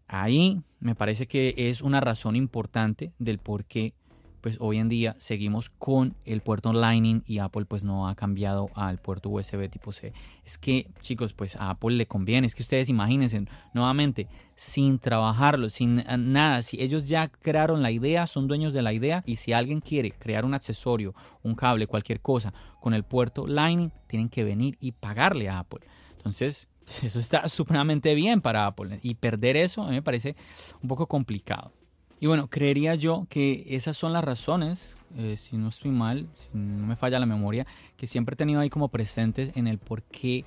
ahí 0.06 0.60
me 0.80 0.94
parece 0.94 1.26
que 1.26 1.54
es 1.56 1.82
una 1.82 2.00
razón 2.00 2.36
importante 2.36 3.12
del 3.18 3.38
por 3.38 3.64
qué 3.64 3.94
pues 4.42 4.56
hoy 4.60 4.78
en 4.78 4.88
día 4.88 5.14
seguimos 5.18 5.70
con 5.70 6.16
el 6.24 6.40
puerto 6.40 6.72
Lightning 6.72 7.22
y 7.26 7.38
Apple 7.38 7.64
pues 7.64 7.84
no 7.84 8.08
ha 8.08 8.16
cambiado 8.16 8.68
al 8.74 8.98
puerto 8.98 9.30
USB 9.30 9.70
tipo 9.70 9.92
C. 9.92 10.12
Es 10.44 10.58
que 10.58 10.88
chicos 11.00 11.32
pues 11.32 11.54
a 11.56 11.70
Apple 11.70 11.94
le 11.94 12.06
conviene, 12.06 12.48
es 12.48 12.56
que 12.56 12.62
ustedes 12.62 12.88
imagínense 12.88 13.44
nuevamente 13.72 14.28
sin 14.56 14.98
trabajarlo, 14.98 15.70
sin 15.70 16.02
nada, 16.18 16.60
si 16.62 16.82
ellos 16.82 17.06
ya 17.06 17.28
crearon 17.28 17.82
la 17.82 17.92
idea, 17.92 18.26
son 18.26 18.48
dueños 18.48 18.72
de 18.72 18.82
la 18.82 18.92
idea 18.92 19.22
y 19.26 19.36
si 19.36 19.52
alguien 19.52 19.80
quiere 19.80 20.10
crear 20.10 20.44
un 20.44 20.54
accesorio, 20.54 21.14
un 21.44 21.54
cable, 21.54 21.86
cualquier 21.86 22.20
cosa 22.20 22.52
con 22.80 22.94
el 22.94 23.04
puerto 23.04 23.46
Lightning, 23.46 23.92
tienen 24.08 24.28
que 24.28 24.42
venir 24.42 24.76
y 24.80 24.90
pagarle 24.90 25.48
a 25.48 25.60
Apple. 25.60 25.86
Entonces, 26.16 26.68
eso 27.02 27.20
está 27.20 27.46
supremamente 27.46 28.12
bien 28.16 28.40
para 28.40 28.66
Apple 28.66 28.98
y 29.04 29.14
perder 29.14 29.56
eso 29.56 29.82
a 29.82 29.88
mí 29.88 29.94
me 29.94 30.02
parece 30.02 30.34
un 30.82 30.88
poco 30.88 31.06
complicado. 31.06 31.72
Y 32.22 32.28
bueno, 32.28 32.46
creería 32.46 32.94
yo 32.94 33.26
que 33.28 33.64
esas 33.70 33.96
son 33.96 34.12
las 34.12 34.22
razones, 34.22 34.96
eh, 35.16 35.36
si 35.36 35.56
no 35.56 35.70
estoy 35.70 35.90
mal, 35.90 36.28
si 36.36 36.56
no 36.56 36.86
me 36.86 36.94
falla 36.94 37.18
la 37.18 37.26
memoria, 37.26 37.66
que 37.96 38.06
siempre 38.06 38.34
he 38.34 38.36
tenido 38.36 38.60
ahí 38.60 38.70
como 38.70 38.86
presentes 38.86 39.50
en 39.56 39.66
el 39.66 39.78
por 39.78 40.04
qué 40.04 40.44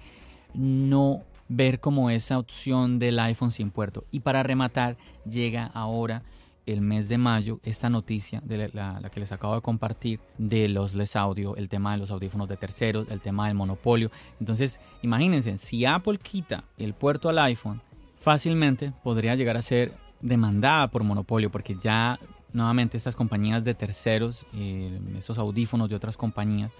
no 0.53 1.23
ver 1.49 1.81
como 1.81 2.09
esa 2.09 2.39
opción 2.39 2.97
del 2.97 3.19
iPhone 3.19 3.51
sin 3.51 3.71
puerto. 3.71 4.05
Y 4.09 4.21
para 4.21 4.41
rematar, 4.41 4.95
llega 5.29 5.65
ahora 5.65 6.23
el 6.65 6.79
mes 6.79 7.09
de 7.09 7.17
mayo 7.17 7.59
esta 7.61 7.89
noticia 7.89 8.39
de 8.45 8.69
la, 8.73 9.01
la, 9.01 9.09
que 9.09 9.19
les 9.19 9.33
acabo 9.33 9.55
de 9.55 9.61
compartir 9.61 10.21
de 10.37 10.69
los 10.69 10.95
Les 10.95 11.17
Audio, 11.17 11.57
el 11.57 11.67
tema 11.67 11.91
de 11.91 11.97
los 11.97 12.09
audífonos 12.09 12.47
de 12.47 12.55
terceros, 12.55 13.05
el 13.09 13.19
tema 13.19 13.47
del 13.47 13.55
monopolio. 13.57 14.11
Entonces, 14.39 14.79
imagínense, 15.01 15.57
si 15.57 15.83
Apple 15.83 16.19
quita 16.19 16.63
el 16.77 16.93
puerto 16.93 17.27
al 17.27 17.39
iPhone, 17.39 17.81
fácilmente 18.15 18.93
podría 19.03 19.35
llegar 19.35 19.57
a 19.57 19.61
ser 19.61 20.04
demandada 20.21 20.89
por 20.89 21.03
monopolio, 21.03 21.51
porque 21.51 21.75
ya 21.75 22.19
nuevamente 22.53 22.97
estas 22.97 23.15
compañías 23.15 23.63
de 23.63 23.73
terceros, 23.73 24.45
eh, 24.53 24.99
esos 25.17 25.37
audífonos 25.37 25.89
de 25.89 25.95
otras 25.95 26.17
compañías, 26.17 26.71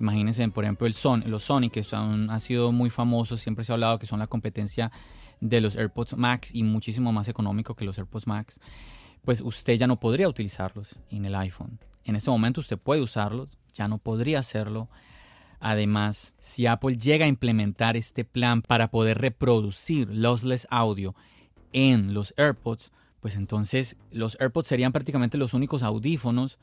imagínense, 0.00 0.46
por 0.48 0.64
ejemplo, 0.64 0.86
el 0.86 0.94
Son, 0.94 1.22
los 1.26 1.44
Sony, 1.44 1.70
que 1.70 1.82
son, 1.82 2.30
han 2.30 2.40
sido 2.40 2.72
muy 2.72 2.90
famosos, 2.90 3.40
siempre 3.40 3.64
se 3.64 3.72
ha 3.72 3.74
hablado 3.74 3.98
que 3.98 4.06
son 4.06 4.18
la 4.18 4.26
competencia 4.26 4.90
de 5.40 5.60
los 5.60 5.76
AirPods 5.76 6.16
Max 6.16 6.50
y 6.52 6.62
muchísimo 6.62 7.12
más 7.12 7.28
económico 7.28 7.74
que 7.74 7.84
los 7.84 7.98
AirPods 7.98 8.26
Max, 8.26 8.60
pues 9.24 9.40
usted 9.40 9.74
ya 9.74 9.86
no 9.86 10.00
podría 10.00 10.28
utilizarlos 10.28 10.96
en 11.10 11.24
el 11.24 11.34
iPhone. 11.34 11.78
En 12.04 12.16
ese 12.16 12.30
momento 12.30 12.60
usted 12.60 12.78
puede 12.78 13.02
usarlos, 13.02 13.58
ya 13.74 13.88
no 13.88 13.98
podría 13.98 14.38
hacerlo. 14.40 14.88
Además, 15.60 16.34
si 16.40 16.66
Apple 16.66 16.96
llega 16.96 17.26
a 17.26 17.28
implementar 17.28 17.96
este 17.96 18.24
plan 18.24 18.62
para 18.62 18.90
poder 18.90 19.18
reproducir 19.18 20.08
lossless 20.10 20.66
audio 20.70 21.14
en 21.72 22.14
los 22.14 22.34
AirPods, 22.36 22.92
pues 23.20 23.36
entonces 23.36 23.96
los 24.10 24.36
AirPods 24.40 24.68
serían 24.68 24.92
prácticamente 24.92 25.38
los 25.38 25.54
únicos 25.54 25.82
audífonos 25.82 26.58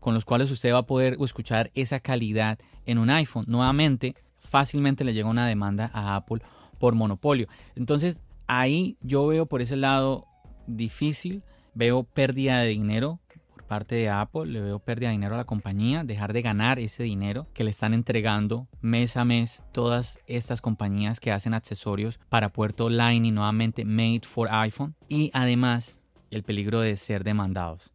con 0.00 0.14
los 0.14 0.24
cuales 0.24 0.50
usted 0.50 0.72
va 0.72 0.78
a 0.78 0.86
poder 0.86 1.16
escuchar 1.20 1.70
esa 1.74 2.00
calidad 2.00 2.58
en 2.86 2.98
un 2.98 3.10
iPhone. 3.10 3.44
Nuevamente, 3.48 4.14
fácilmente 4.38 5.04
le 5.04 5.12
llega 5.12 5.28
una 5.28 5.46
demanda 5.46 5.90
a 5.92 6.16
Apple 6.16 6.40
por 6.78 6.94
monopolio. 6.94 7.48
Entonces, 7.74 8.20
ahí 8.46 8.96
yo 9.00 9.26
veo 9.26 9.46
por 9.46 9.60
ese 9.60 9.76
lado 9.76 10.26
difícil, 10.66 11.42
veo 11.74 12.04
pérdida 12.04 12.60
de 12.60 12.68
dinero 12.68 13.20
parte 13.68 13.94
de 13.94 14.08
Apple, 14.08 14.46
le 14.46 14.60
veo 14.60 14.80
pérdida 14.80 15.10
de 15.10 15.12
dinero 15.12 15.34
a 15.34 15.38
la 15.38 15.44
compañía, 15.44 16.02
dejar 16.02 16.32
de 16.32 16.42
ganar 16.42 16.80
ese 16.80 17.04
dinero 17.04 17.46
que 17.54 17.62
le 17.62 17.70
están 17.70 17.94
entregando 17.94 18.66
mes 18.80 19.16
a 19.16 19.24
mes 19.24 19.62
todas 19.72 20.18
estas 20.26 20.60
compañías 20.60 21.20
que 21.20 21.30
hacen 21.30 21.54
accesorios 21.54 22.18
para 22.28 22.48
puerto 22.48 22.90
Lightning, 22.90 23.34
nuevamente 23.34 23.84
made 23.84 24.22
for 24.24 24.48
iPhone, 24.50 24.96
y 25.08 25.30
además 25.34 26.00
el 26.30 26.42
peligro 26.42 26.80
de 26.80 26.96
ser 26.96 27.22
demandados. 27.22 27.92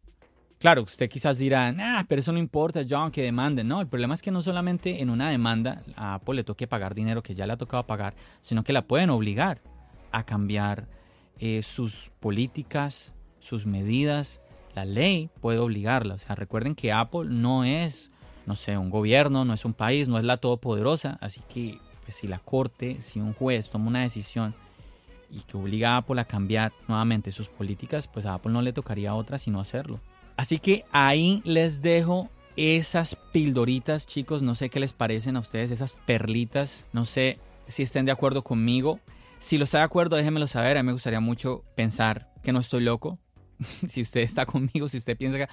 Claro, 0.58 0.82
usted 0.82 1.10
quizás 1.10 1.36
dirá, 1.36 1.70
nah, 1.72 2.04
pero 2.08 2.20
eso 2.20 2.32
no 2.32 2.38
importa, 2.38 2.80
John, 2.88 3.10
que 3.10 3.20
demanden. 3.20 3.68
No, 3.68 3.82
el 3.82 3.86
problema 3.86 4.14
es 4.14 4.22
que 4.22 4.30
no 4.30 4.40
solamente 4.40 5.02
en 5.02 5.10
una 5.10 5.28
demanda 5.28 5.82
a 5.94 6.14
Apple 6.14 6.36
le 6.36 6.44
toque 6.44 6.66
pagar 6.66 6.94
dinero 6.94 7.22
que 7.22 7.34
ya 7.34 7.46
le 7.46 7.52
ha 7.52 7.58
tocado 7.58 7.86
pagar, 7.86 8.14
sino 8.40 8.64
que 8.64 8.72
la 8.72 8.86
pueden 8.86 9.10
obligar 9.10 9.60
a 10.10 10.24
cambiar 10.24 10.88
eh, 11.38 11.60
sus 11.62 12.12
políticas, 12.20 13.12
sus 13.40 13.66
medidas 13.66 14.40
la 14.74 14.84
ley 14.84 15.30
puede 15.40 15.58
obligarla. 15.58 16.14
O 16.14 16.18
sea, 16.18 16.34
recuerden 16.34 16.74
que 16.74 16.92
Apple 16.92 17.26
no 17.28 17.64
es, 17.64 18.10
no 18.46 18.56
sé, 18.56 18.76
un 18.76 18.90
gobierno, 18.90 19.44
no 19.44 19.54
es 19.54 19.64
un 19.64 19.74
país, 19.74 20.08
no 20.08 20.18
es 20.18 20.24
la 20.24 20.36
todopoderosa. 20.36 21.18
Así 21.20 21.40
que 21.48 21.78
pues, 22.02 22.16
si 22.16 22.26
la 22.26 22.38
corte, 22.38 23.00
si 23.00 23.20
un 23.20 23.32
juez 23.32 23.70
toma 23.70 23.88
una 23.88 24.02
decisión 24.02 24.54
y 25.30 25.40
que 25.40 25.56
obliga 25.56 25.94
a 25.94 25.96
Apple 25.98 26.20
a 26.20 26.26
cambiar 26.26 26.72
nuevamente 26.86 27.32
sus 27.32 27.48
políticas, 27.48 28.08
pues 28.08 28.26
a 28.26 28.34
Apple 28.34 28.52
no 28.52 28.62
le 28.62 28.72
tocaría 28.72 29.14
otra 29.14 29.38
sino 29.38 29.60
hacerlo. 29.60 30.00
Así 30.36 30.58
que 30.58 30.84
ahí 30.92 31.42
les 31.44 31.80
dejo 31.80 32.28
esas 32.56 33.16
pildoritas, 33.32 34.06
chicos. 34.06 34.42
No 34.42 34.54
sé 34.54 34.70
qué 34.70 34.80
les 34.80 34.92
parecen 34.92 35.36
a 35.36 35.40
ustedes, 35.40 35.70
esas 35.70 35.92
perlitas. 35.92 36.86
No 36.92 37.04
sé 37.04 37.38
si 37.66 37.82
estén 37.82 38.06
de 38.06 38.12
acuerdo 38.12 38.42
conmigo. 38.42 39.00
Si 39.38 39.58
lo 39.58 39.64
está 39.64 39.78
de 39.78 39.84
acuerdo, 39.84 40.16
déjenmelo 40.16 40.46
saber. 40.46 40.76
A 40.76 40.82
mí 40.82 40.86
me 40.86 40.92
gustaría 40.92 41.20
mucho 41.20 41.64
pensar 41.74 42.32
que 42.42 42.52
no 42.52 42.60
estoy 42.60 42.82
loco. 42.82 43.18
si 43.88 44.02
usted 44.02 44.20
está 44.20 44.46
conmigo, 44.46 44.88
si 44.88 44.98
usted 44.98 45.16
piensa 45.16 45.48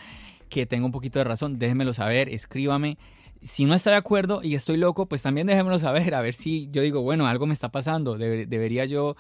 que 0.50 0.66
tengo 0.66 0.86
un 0.86 0.92
poquito 0.92 1.20
de 1.20 1.26
razón, 1.26 1.60
déjenmelo 1.60 1.94
saber, 1.94 2.30
escríbame. 2.30 2.98
Si 3.42 3.66
no 3.66 3.74
está 3.74 3.90
de 3.92 3.96
acuerdo 3.96 4.42
y 4.44 4.54
estoy 4.56 4.78
loco, 4.78 5.08
pues 5.08 5.24
también 5.24 5.48
déjenmelo 5.48 5.80
saber, 5.80 6.14
a 6.14 6.22
ver 6.22 6.34
si 6.36 6.70
yo 6.72 6.82
digo, 6.82 7.02
bueno, 7.02 7.26
algo 7.26 7.48
me 7.48 7.54
está 7.54 7.70
pasando, 7.70 8.18
debería 8.18 8.86
yo, 8.86 9.16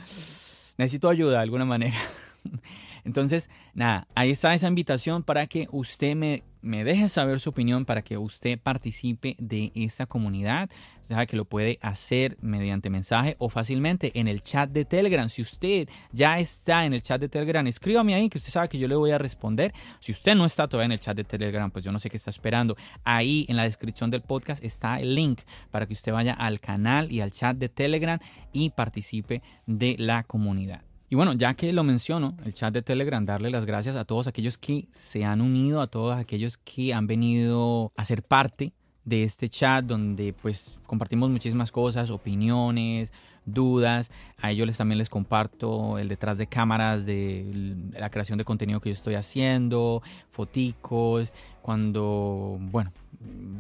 necesito 0.78 1.10
ayuda 1.10 1.32
de 1.38 1.44
alguna 1.44 1.66
manera. 1.66 1.98
Entonces, 3.04 3.50
nada, 3.74 4.08
ahí 4.16 4.32
está 4.32 4.54
esa 4.54 4.68
invitación 4.68 5.24
para 5.24 5.48
que 5.48 5.68
usted 5.72 6.16
me, 6.16 6.44
deje 6.62 7.10
saber 7.10 7.40
su 7.40 7.50
opinión, 7.50 7.86
para 7.86 8.02
que 8.02 8.18
usted 8.18 8.60
participe 8.60 9.36
de 9.40 9.72
esta 9.76 10.06
comunidad. 10.06 10.70
O 11.12 11.28
que 11.28 11.36
lo 11.36 11.44
puede 11.44 11.78
hacer 11.82 12.38
mediante 12.42 12.90
mensaje 12.90 13.36
o 13.38 13.50
fácilmente 13.50 14.18
en 14.18 14.30
el 14.30 14.42
chat 14.42 14.70
de 14.70 14.86
Telegram. 14.86 15.28
Si 15.28 15.42
usted 15.42 15.90
ya 16.14 16.40
está 16.40 16.86
en 16.86 16.94
el 16.94 17.04
chat 17.04 17.20
de 17.20 17.28
Telegram, 17.28 17.68
escríbame 17.68 18.16
ahí 18.16 18.30
que 18.30 18.38
usted 18.38 18.52
sabe 18.52 18.70
que 18.70 18.80
yo 18.80 18.88
le 18.88 18.96
voy 18.96 19.12
a 19.12 19.18
responder. 19.18 19.74
Si 20.00 20.14
usted 20.14 20.36
no 20.36 20.46
está 20.46 20.70
todavía 20.70 20.86
en 20.86 20.92
el 20.94 21.02
chat 21.02 21.18
de 21.18 21.26
Telegram, 21.26 21.70
pues 21.70 21.84
yo 21.84 21.92
no 21.92 22.00
sé 22.00 22.10
qué 22.10 22.16
está 22.16 22.30
esperando. 22.30 22.78
Ahí 23.04 23.46
en 23.50 23.58
la 23.58 23.64
descripción 23.64 24.10
del 24.10 24.22
podcast 24.22 24.64
está 24.64 25.02
el 25.02 25.16
link 25.16 25.42
para 25.70 25.86
que 25.86 25.94
usted 25.94 26.14
vaya 26.14 26.34
al 26.34 26.62
canal 26.62 27.12
y 27.12 27.20
al 27.20 27.32
chat 27.32 27.58
de 27.58 27.68
Telegram 27.68 28.20
y 28.54 28.70
participe 28.70 29.42
de 29.68 29.96
la 30.00 30.24
comunidad. 30.24 30.91
Y 31.12 31.16
bueno, 31.16 31.34
ya 31.34 31.56
que 31.56 31.74
lo 31.74 31.84
menciono, 31.84 32.38
el 32.46 32.54
chat 32.54 32.74
de 32.74 32.82
Telegram, 32.82 33.26
darle 33.26 33.50
las 33.50 33.66
gracias 33.66 33.98
a 33.98 34.06
todos 34.06 34.28
aquellos 34.28 34.58
que 34.58 34.88
se 34.92 35.26
han 35.26 35.42
unido, 35.42 35.82
a 35.82 35.88
todos 35.88 36.16
aquellos 36.16 36.56
que 36.56 36.94
han 36.94 37.06
venido 37.06 37.92
a 37.98 38.06
ser 38.06 38.24
parte 38.24 38.72
de 39.04 39.26
este 39.26 39.50
chat 39.50 39.84
donde 39.84 40.32
pues 40.32 40.80
compartimos 40.86 41.30
muchísimas 41.30 41.70
cosas, 41.70 42.12
opiniones, 42.12 43.12
dudas. 43.46 44.10
A 44.38 44.52
ellos 44.52 44.66
les, 44.66 44.78
también 44.78 45.00
les 45.00 45.10
comparto 45.10 45.98
el 45.98 46.08
detrás 46.08 46.38
de 46.38 46.48
cámaras 46.48 47.06
de 47.06 47.76
la 47.92 48.10
creación 48.10 48.38
de 48.38 48.46
contenido 48.46 48.80
que 48.80 48.88
yo 48.88 48.94
estoy 48.94 49.16
haciendo, 49.16 50.02
foticos, 50.30 51.34
cuando, 51.62 52.58
bueno, 52.58 52.94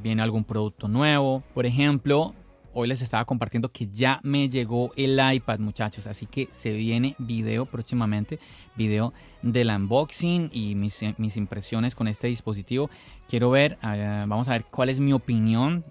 viene 0.01 0.21
algún 0.21 0.45
producto 0.45 0.87
nuevo. 0.87 1.43
Por 1.53 1.65
ejemplo, 1.65 2.33
hoy 2.73 2.87
les 2.87 3.01
estaba 3.01 3.25
compartiendo 3.25 3.69
que 3.71 3.87
ya 3.87 4.19
me 4.23 4.49
llegó 4.49 4.91
el 4.95 5.19
iPad, 5.19 5.59
muchachos. 5.59 6.07
Así 6.07 6.25
que 6.25 6.47
se 6.51 6.71
viene 6.71 7.15
video 7.17 7.65
próximamente, 7.65 8.39
video 8.75 9.13
del 9.41 9.69
unboxing 9.69 10.49
y 10.53 10.75
mis, 10.75 11.01
impresiones 11.37 11.95
con 11.95 12.07
este 12.07 12.27
dispositivo. 12.27 12.89
Quiero 13.27 13.49
ver, 13.49 13.77
ah, 13.81 14.25
vamos 14.27 14.49
a 14.49 14.53
ver 14.53 14.65
cuál 14.65 14.89
es 14.89 14.99
mi 14.99 15.13
opinión. 15.13 15.83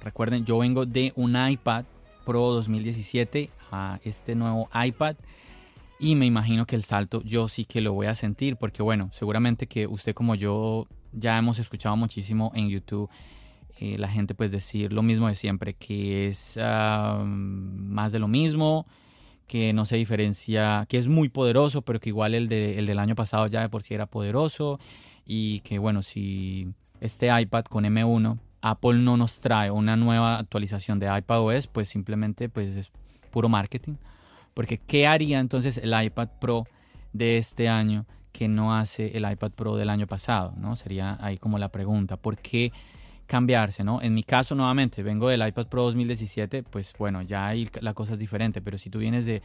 Recuerden, 0.00 0.44
yo 0.44 0.58
vengo 0.58 0.86
de 0.86 1.12
un 1.16 1.36
iPad 1.36 1.84
Pro 2.24 2.52
2017 2.52 3.50
a 3.70 4.00
este 4.02 4.34
nuevo 4.34 4.68
iPad. 4.74 5.16
Y 5.98 6.14
me 6.14 6.26
imagino 6.26 6.66
que 6.66 6.76
el 6.76 6.82
salto 6.82 7.22
yo 7.22 7.48
sí 7.48 7.64
que 7.64 7.80
lo 7.80 7.94
voy 7.94 8.06
a 8.06 8.14
sentir 8.14 8.56
porque 8.56 8.82
bueno, 8.82 9.08
seguramente 9.12 9.66
que 9.66 9.86
usted 9.86 10.14
como 10.14 10.34
yo 10.34 10.86
ya 11.12 11.38
hemos 11.38 11.58
escuchado 11.58 11.96
muchísimo 11.96 12.52
en 12.54 12.68
YouTube 12.68 13.08
eh, 13.78 13.98
la 13.98 14.08
gente 14.08 14.34
pues 14.34 14.52
decir 14.52 14.92
lo 14.92 15.02
mismo 15.02 15.28
de 15.28 15.34
siempre, 15.34 15.74
que 15.74 16.28
es 16.28 16.58
más 16.58 18.12
de 18.12 18.18
lo 18.18 18.28
mismo, 18.28 18.86
que 19.46 19.72
no 19.72 19.84
se 19.86 19.96
diferencia, 19.96 20.86
que 20.88 20.98
es 20.98 21.08
muy 21.08 21.28
poderoso, 21.28 21.82
pero 21.82 22.00
que 22.00 22.08
igual 22.08 22.34
el, 22.34 22.48
de, 22.48 22.78
el 22.78 22.86
del 22.86 22.98
año 22.98 23.14
pasado 23.14 23.46
ya 23.46 23.60
de 23.60 23.68
por 23.68 23.82
sí 23.82 23.94
era 23.94 24.06
poderoso 24.06 24.80
y 25.24 25.60
que 25.60 25.78
bueno, 25.78 26.02
si 26.02 26.68
este 27.00 27.28
iPad 27.40 27.64
con 27.64 27.84
M1 27.84 28.38
Apple 28.62 28.94
no 28.94 29.16
nos 29.16 29.40
trae 29.40 29.70
una 29.70 29.96
nueva 29.96 30.38
actualización 30.38 30.98
de 30.98 31.16
iPadOS, 31.16 31.68
pues 31.68 31.88
simplemente 31.88 32.48
pues 32.48 32.76
es 32.76 32.90
puro 33.30 33.48
marketing. 33.48 33.94
Porque 34.54 34.78
¿qué 34.78 35.06
haría 35.06 35.38
entonces 35.38 35.78
el 35.78 35.94
iPad 36.02 36.28
Pro 36.40 36.66
de 37.12 37.38
este 37.38 37.68
año 37.68 38.06
que 38.32 38.48
no 38.48 38.74
hace 38.74 39.16
el 39.16 39.30
iPad 39.30 39.52
Pro 39.52 39.76
del 39.76 39.90
año 39.90 40.06
pasado? 40.06 40.54
¿no? 40.56 40.74
Sería 40.76 41.16
ahí 41.20 41.38
como 41.38 41.58
la 41.58 41.68
pregunta. 41.68 42.16
¿Por 42.16 42.38
qué 42.38 42.72
cambiarse, 43.26 43.84
¿no? 43.84 44.00
En 44.00 44.14
mi 44.14 44.22
caso, 44.22 44.54
nuevamente, 44.54 45.02
vengo 45.02 45.28
del 45.28 45.46
iPad 45.46 45.66
Pro 45.66 45.84
2017, 45.84 46.62
pues 46.62 46.94
bueno, 46.98 47.22
ya 47.22 47.46
ahí 47.46 47.68
la 47.80 47.94
cosa 47.94 48.14
es 48.14 48.18
diferente, 48.18 48.60
pero 48.60 48.78
si 48.78 48.90
tú 48.90 48.98
vienes 48.98 49.26
de 49.26 49.42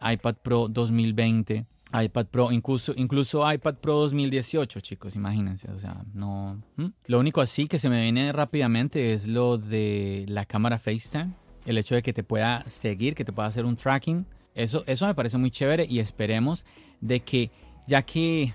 iPad 0.00 0.36
Pro 0.42 0.68
2020, 0.68 1.66
iPad 1.92 2.26
Pro, 2.26 2.52
incluso, 2.52 2.92
incluso 2.96 3.50
iPad 3.50 3.76
Pro 3.76 3.94
2018, 4.00 4.80
chicos, 4.80 5.16
imagínense, 5.16 5.70
o 5.70 5.80
sea, 5.80 6.04
no... 6.12 6.62
Lo 7.06 7.18
único 7.18 7.40
así 7.40 7.66
que 7.66 7.78
se 7.78 7.88
me 7.88 8.02
viene 8.02 8.32
rápidamente 8.32 9.12
es 9.14 9.26
lo 9.26 9.58
de 9.58 10.24
la 10.28 10.44
cámara 10.44 10.78
FaceTime, 10.78 11.32
el 11.64 11.78
hecho 11.78 11.94
de 11.94 12.02
que 12.02 12.12
te 12.12 12.22
pueda 12.22 12.62
seguir, 12.66 13.14
que 13.14 13.24
te 13.24 13.32
pueda 13.32 13.48
hacer 13.48 13.64
un 13.64 13.76
tracking, 13.76 14.26
eso, 14.54 14.84
eso 14.86 15.06
me 15.06 15.14
parece 15.14 15.38
muy 15.38 15.50
chévere 15.50 15.86
y 15.88 16.00
esperemos 16.00 16.64
de 17.00 17.20
que, 17.20 17.50
ya 17.86 18.02
que 18.02 18.52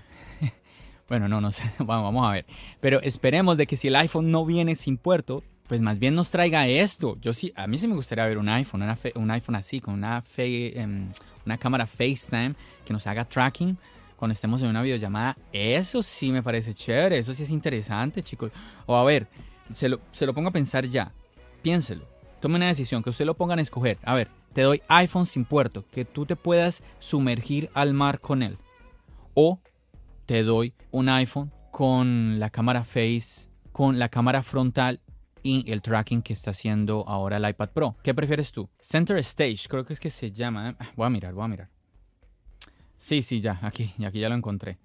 bueno, 1.08 1.28
no, 1.28 1.40
no 1.40 1.52
sé, 1.52 1.70
vamos 1.78 2.26
a 2.26 2.32
ver. 2.32 2.46
Pero 2.80 3.00
esperemos 3.02 3.56
de 3.56 3.66
que 3.66 3.76
si 3.76 3.88
el 3.88 3.96
iPhone 3.96 4.30
no 4.30 4.44
viene 4.44 4.74
sin 4.74 4.96
puerto, 4.96 5.42
pues 5.66 5.82
más 5.82 5.98
bien 5.98 6.14
nos 6.14 6.30
traiga 6.30 6.66
esto. 6.66 7.16
Yo 7.20 7.32
sí, 7.32 7.52
a 7.56 7.66
mí 7.66 7.78
sí 7.78 7.88
me 7.88 7.94
gustaría 7.94 8.26
ver 8.26 8.38
un 8.38 8.48
iPhone, 8.48 8.82
un 9.14 9.30
iPhone 9.30 9.56
así, 9.56 9.80
con 9.80 9.94
una, 9.94 10.22
em, 10.36 11.08
una 11.46 11.58
cámara 11.58 11.86
FaceTime 11.86 12.54
que 12.84 12.92
nos 12.92 13.06
haga 13.06 13.24
tracking 13.24 13.78
cuando 14.16 14.32
estemos 14.32 14.62
en 14.62 14.68
una 14.68 14.82
videollamada. 14.82 15.36
Eso 15.52 16.02
sí 16.02 16.30
me 16.30 16.42
parece 16.42 16.74
chévere, 16.74 17.18
eso 17.18 17.32
sí 17.32 17.42
es 17.42 17.50
interesante, 17.50 18.22
chicos. 18.22 18.52
O 18.86 18.96
a 18.96 19.04
ver, 19.04 19.26
se 19.72 19.88
lo, 19.88 20.00
se 20.12 20.26
lo 20.26 20.34
pongo 20.34 20.48
a 20.48 20.52
pensar 20.52 20.86
ya. 20.86 21.12
Piénselo. 21.62 22.06
Tome 22.40 22.56
una 22.56 22.66
decisión, 22.66 23.02
que 23.02 23.10
usted 23.10 23.24
lo 23.24 23.34
pongan 23.34 23.58
a 23.58 23.62
escoger. 23.62 23.98
A 24.02 24.14
ver, 24.14 24.28
te 24.52 24.62
doy 24.62 24.82
iPhone 24.88 25.24
sin 25.24 25.46
puerto, 25.46 25.84
que 25.90 26.04
tú 26.04 26.26
te 26.26 26.36
puedas 26.36 26.82
sumergir 26.98 27.70
al 27.72 27.94
mar 27.94 28.20
con 28.20 28.42
él. 28.42 28.58
O 29.32 29.58
te 30.26 30.42
doy 30.42 30.74
un 30.90 31.08
iPhone 31.08 31.52
con 31.70 32.38
la 32.38 32.50
cámara 32.50 32.84
face, 32.84 33.48
con 33.72 33.98
la 33.98 34.08
cámara 34.08 34.42
frontal 34.42 35.00
y 35.42 35.70
el 35.70 35.82
tracking 35.82 36.22
que 36.22 36.32
está 36.32 36.52
haciendo 36.52 37.04
ahora 37.06 37.36
el 37.36 37.48
iPad 37.48 37.70
Pro. 37.70 37.96
¿Qué 38.02 38.14
prefieres 38.14 38.52
tú? 38.52 38.68
Center 38.80 39.18
Stage, 39.18 39.68
creo 39.68 39.84
que 39.84 39.92
es 39.92 40.00
que 40.00 40.10
se 40.10 40.30
llama. 40.32 40.70
¿eh? 40.70 40.76
Voy 40.96 41.06
a 41.06 41.10
mirar, 41.10 41.34
voy 41.34 41.44
a 41.44 41.48
mirar. 41.48 41.68
Sí, 42.96 43.22
sí, 43.22 43.40
ya, 43.40 43.58
aquí, 43.62 43.92
aquí 44.06 44.20
ya 44.20 44.28
lo 44.28 44.34
encontré. 44.34 44.78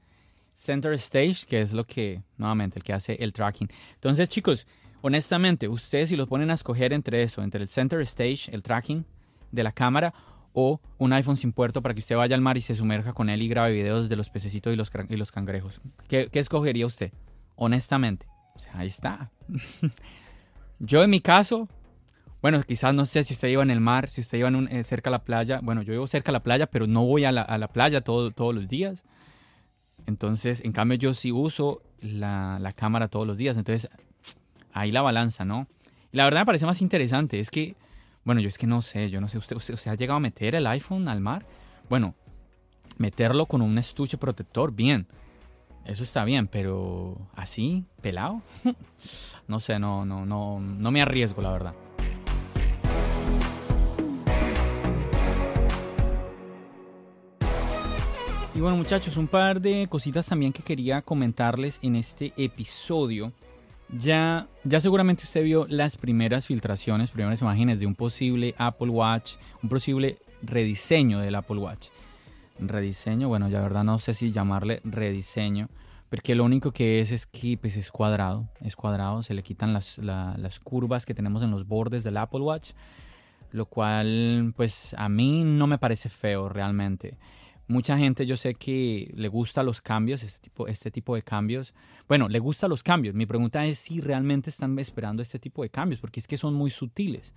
Center 0.53 0.91
Stage, 0.93 1.45
que 1.47 1.61
es 1.61 1.71
lo 1.71 1.85
que, 1.85 2.21
nuevamente, 2.37 2.79
el 2.79 2.83
que 2.83 2.91
hace 2.91 3.13
el 3.13 3.31
tracking. 3.31 3.69
Entonces, 3.93 4.27
chicos, 4.27 4.67
honestamente, 5.01 5.69
ustedes 5.69 6.09
si 6.09 6.17
los 6.17 6.27
ponen 6.27 6.51
a 6.51 6.55
escoger 6.55 6.91
entre 6.91 7.23
eso, 7.23 7.41
entre 7.41 7.61
el 7.61 7.69
Center 7.69 8.01
Stage, 8.01 8.51
el 8.51 8.61
tracking 8.61 9.05
de 9.53 9.63
la 9.63 9.71
cámara, 9.71 10.13
o 10.53 10.79
un 10.97 11.13
iPhone 11.13 11.37
sin 11.37 11.51
puerto 11.53 11.81
para 11.81 11.93
que 11.93 11.99
usted 11.99 12.15
vaya 12.15 12.35
al 12.35 12.41
mar 12.41 12.57
y 12.57 12.61
se 12.61 12.75
sumerja 12.75 13.13
con 13.13 13.29
él 13.29 13.41
y 13.41 13.47
grabe 13.47 13.73
videos 13.73 14.09
de 14.09 14.15
los 14.15 14.29
pececitos 14.29 14.73
y 14.73 14.75
los, 14.75 14.91
y 15.09 15.15
los 15.15 15.31
cangrejos. 15.31 15.81
¿Qué, 16.07 16.29
escogería 16.33 16.85
usted? 16.85 17.11
Honestamente. 17.55 18.25
O 18.55 18.77
ahí 18.77 18.87
está. 18.87 19.31
yo 20.79 21.03
en 21.03 21.09
mi 21.09 21.21
caso, 21.21 21.69
bueno, 22.41 22.61
quizás 22.63 22.93
no 22.93 23.05
sé 23.05 23.23
si 23.23 23.33
usted 23.33 23.49
iba 23.49 23.63
en 23.63 23.71
el 23.71 23.79
mar, 23.79 24.09
si 24.09 24.21
usted 24.21 24.37
iba 24.37 24.49
eh, 24.49 24.83
cerca 24.83 25.09
a 25.09 25.11
la 25.11 25.23
playa. 25.23 25.59
Bueno, 25.61 25.81
yo 25.81 25.93
vivo 25.93 26.07
cerca 26.07 26.31
a 26.31 26.33
la 26.33 26.43
playa, 26.43 26.67
pero 26.67 26.87
no 26.87 27.05
voy 27.05 27.25
a 27.25 27.31
la, 27.31 27.67
playa 27.69 28.01
todos 28.01 28.55
los 28.55 28.67
días. 28.67 29.03
Entonces, 30.05 30.61
en 30.63 30.71
cambio, 30.71 30.97
yo 30.97 31.13
sí 31.13 31.31
uso 31.31 31.81
la, 31.99 32.57
la 32.59 32.73
cámara 32.73 33.07
todos 33.07 33.27
los 33.27 33.37
días. 33.37 33.57
Entonces, 33.57 33.89
ahí 34.73 34.91
la 34.91 35.01
balanza, 35.01 35.45
¿no? 35.45 35.67
Y 36.11 36.17
la 36.17 36.23
verdad 36.25 36.41
me 36.41 36.45
parece 36.47 36.65
más 36.65 36.81
interesante. 36.81 37.39
Es 37.39 37.51
que 37.51 37.75
bueno, 38.29 38.41
yo 38.41 38.47
es 38.47 38.59
que 38.59 38.67
no 38.67 38.83
sé, 38.83 39.09
yo 39.09 39.19
no 39.19 39.27
sé, 39.27 39.39
¿usted, 39.39 39.55
usted, 39.55 39.75
ha 39.87 39.95
llegado 39.95 40.17
a 40.17 40.19
meter 40.19 40.53
el 40.53 40.67
iPhone 40.67 41.07
al 41.07 41.19
mar? 41.19 41.47
Bueno, 41.89 42.13
meterlo 42.99 43.47
con 43.47 43.59
un 43.59 43.75
estuche 43.79 44.19
protector, 44.19 44.71
bien. 44.71 45.07
Eso 45.83 46.03
está 46.03 46.23
bien, 46.25 46.47
pero 46.47 47.17
así, 47.35 47.85
pelado, 48.03 48.43
no 49.47 49.59
sé, 49.59 49.79
no, 49.79 50.05
no, 50.05 50.27
no, 50.27 50.59
no 50.59 50.91
me 50.91 51.01
arriesgo, 51.01 51.41
la 51.41 51.51
verdad. 51.51 51.73
Y 58.53 58.59
bueno 58.59 58.77
muchachos, 58.77 59.17
un 59.17 59.27
par 59.27 59.59
de 59.59 59.87
cositas 59.89 60.27
también 60.27 60.53
que 60.53 60.61
quería 60.61 61.01
comentarles 61.01 61.79
en 61.81 61.95
este 61.95 62.31
episodio. 62.37 63.33
Ya, 63.91 64.47
ya 64.63 64.79
seguramente 64.79 65.23
usted 65.23 65.43
vio 65.43 65.65
las 65.67 65.97
primeras 65.97 66.45
filtraciones, 66.45 67.09
primeras 67.09 67.41
imágenes 67.41 67.79
de 67.79 67.87
un 67.87 67.95
posible 67.95 68.53
Apple 68.57 68.89
Watch, 68.89 69.35
un 69.63 69.69
posible 69.69 70.19
rediseño 70.43 71.19
del 71.19 71.35
Apple 71.35 71.57
Watch. 71.57 71.87
Rediseño, 72.59 73.29
bueno, 73.29 73.49
ya 73.49 73.61
verdad 73.61 73.83
no 73.83 73.97
sé 73.97 74.13
si 74.13 74.31
llamarle 74.31 74.81
rediseño, 74.83 75.69
porque 76.09 76.35
lo 76.35 76.43
único 76.43 76.71
que 76.71 77.01
es 77.01 77.11
es 77.11 77.25
que 77.25 77.57
pues, 77.57 77.77
es 77.77 77.91
cuadrado, 77.91 78.47
es 78.61 78.75
cuadrado, 78.75 79.23
se 79.23 79.33
le 79.33 79.41
quitan 79.41 79.73
las, 79.73 79.97
las 79.97 80.59
curvas 80.59 81.05
que 81.05 81.15
tenemos 81.15 81.41
en 81.41 81.49
los 81.49 81.67
bordes 81.67 82.03
del 82.03 82.17
Apple 82.17 82.41
Watch, 82.41 82.71
lo 83.51 83.65
cual 83.65 84.53
pues 84.55 84.93
a 84.97 85.09
mí 85.09 85.43
no 85.43 85.65
me 85.65 85.79
parece 85.79 86.09
feo 86.09 86.47
realmente. 86.47 87.17
Mucha 87.69 87.99
gente 87.99 88.25
yo 88.25 88.35
sé 88.35 88.55
que 88.55 89.11
le 89.15 89.27
gusta 89.27 89.61
los 89.61 89.79
cambios, 89.79 90.23
este 90.23 90.39
tipo, 90.39 90.67
este 90.67 90.89
tipo 90.89 91.13
de 91.13 91.21
cambios. 91.21 91.75
Bueno, 92.07 92.27
le 92.27 92.39
gusta 92.39 92.67
los 92.67 92.81
cambios. 92.81 93.13
Mi 93.13 93.27
pregunta 93.27 93.63
es 93.63 93.77
si 93.77 94.01
realmente 94.01 94.49
están 94.49 94.77
esperando 94.79 95.21
este 95.21 95.37
tipo 95.37 95.61
de 95.61 95.69
cambios, 95.69 96.01
porque 96.01 96.19
es 96.19 96.27
que 96.27 96.35
son 96.35 96.55
muy 96.55 96.71
sutiles. 96.71 97.35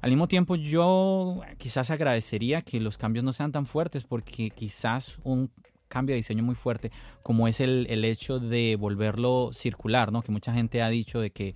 Al 0.00 0.12
mismo 0.12 0.28
tiempo, 0.28 0.56
yo 0.56 1.42
quizás 1.58 1.90
agradecería 1.90 2.62
que 2.62 2.80
los 2.80 2.96
cambios 2.96 3.22
no 3.22 3.34
sean 3.34 3.52
tan 3.52 3.66
fuertes, 3.66 4.04
porque 4.04 4.48
quizás 4.48 5.18
un 5.24 5.50
cambio 5.88 6.14
de 6.14 6.20
diseño 6.20 6.42
muy 6.42 6.54
fuerte, 6.54 6.90
como 7.22 7.46
es 7.46 7.60
el, 7.60 7.86
el 7.90 8.06
hecho 8.06 8.38
de 8.38 8.76
volverlo 8.80 9.50
circular, 9.52 10.10
¿no? 10.10 10.22
Que 10.22 10.32
mucha 10.32 10.54
gente 10.54 10.80
ha 10.80 10.88
dicho 10.88 11.20
de 11.20 11.32
que 11.32 11.54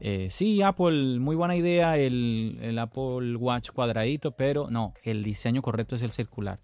eh, 0.00 0.28
sí, 0.30 0.60
Apple, 0.60 1.18
muy 1.18 1.34
buena 1.34 1.56
idea 1.56 1.96
el, 1.96 2.58
el, 2.60 2.78
Apple 2.78 3.36
Watch 3.36 3.70
cuadradito, 3.70 4.32
pero 4.32 4.68
no, 4.70 4.92
el 5.02 5.24
diseño 5.24 5.62
correcto 5.62 5.96
es 5.96 6.02
el 6.02 6.10
circular. 6.10 6.58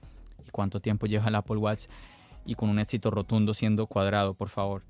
¿Y 0.55 0.57
cuánto 0.57 0.81
tiempo 0.81 1.07
lleva 1.07 1.29
el 1.29 1.35
Apple 1.35 1.57
Watch? 1.57 1.87
Y 2.47 2.55
con 2.55 2.69
un 2.69 2.79
éxito 2.79 3.11
rotundo 3.11 3.55
siendo 3.55 3.87
cuadrado, 3.87 4.35
por 4.35 4.49
favor. 4.49 4.83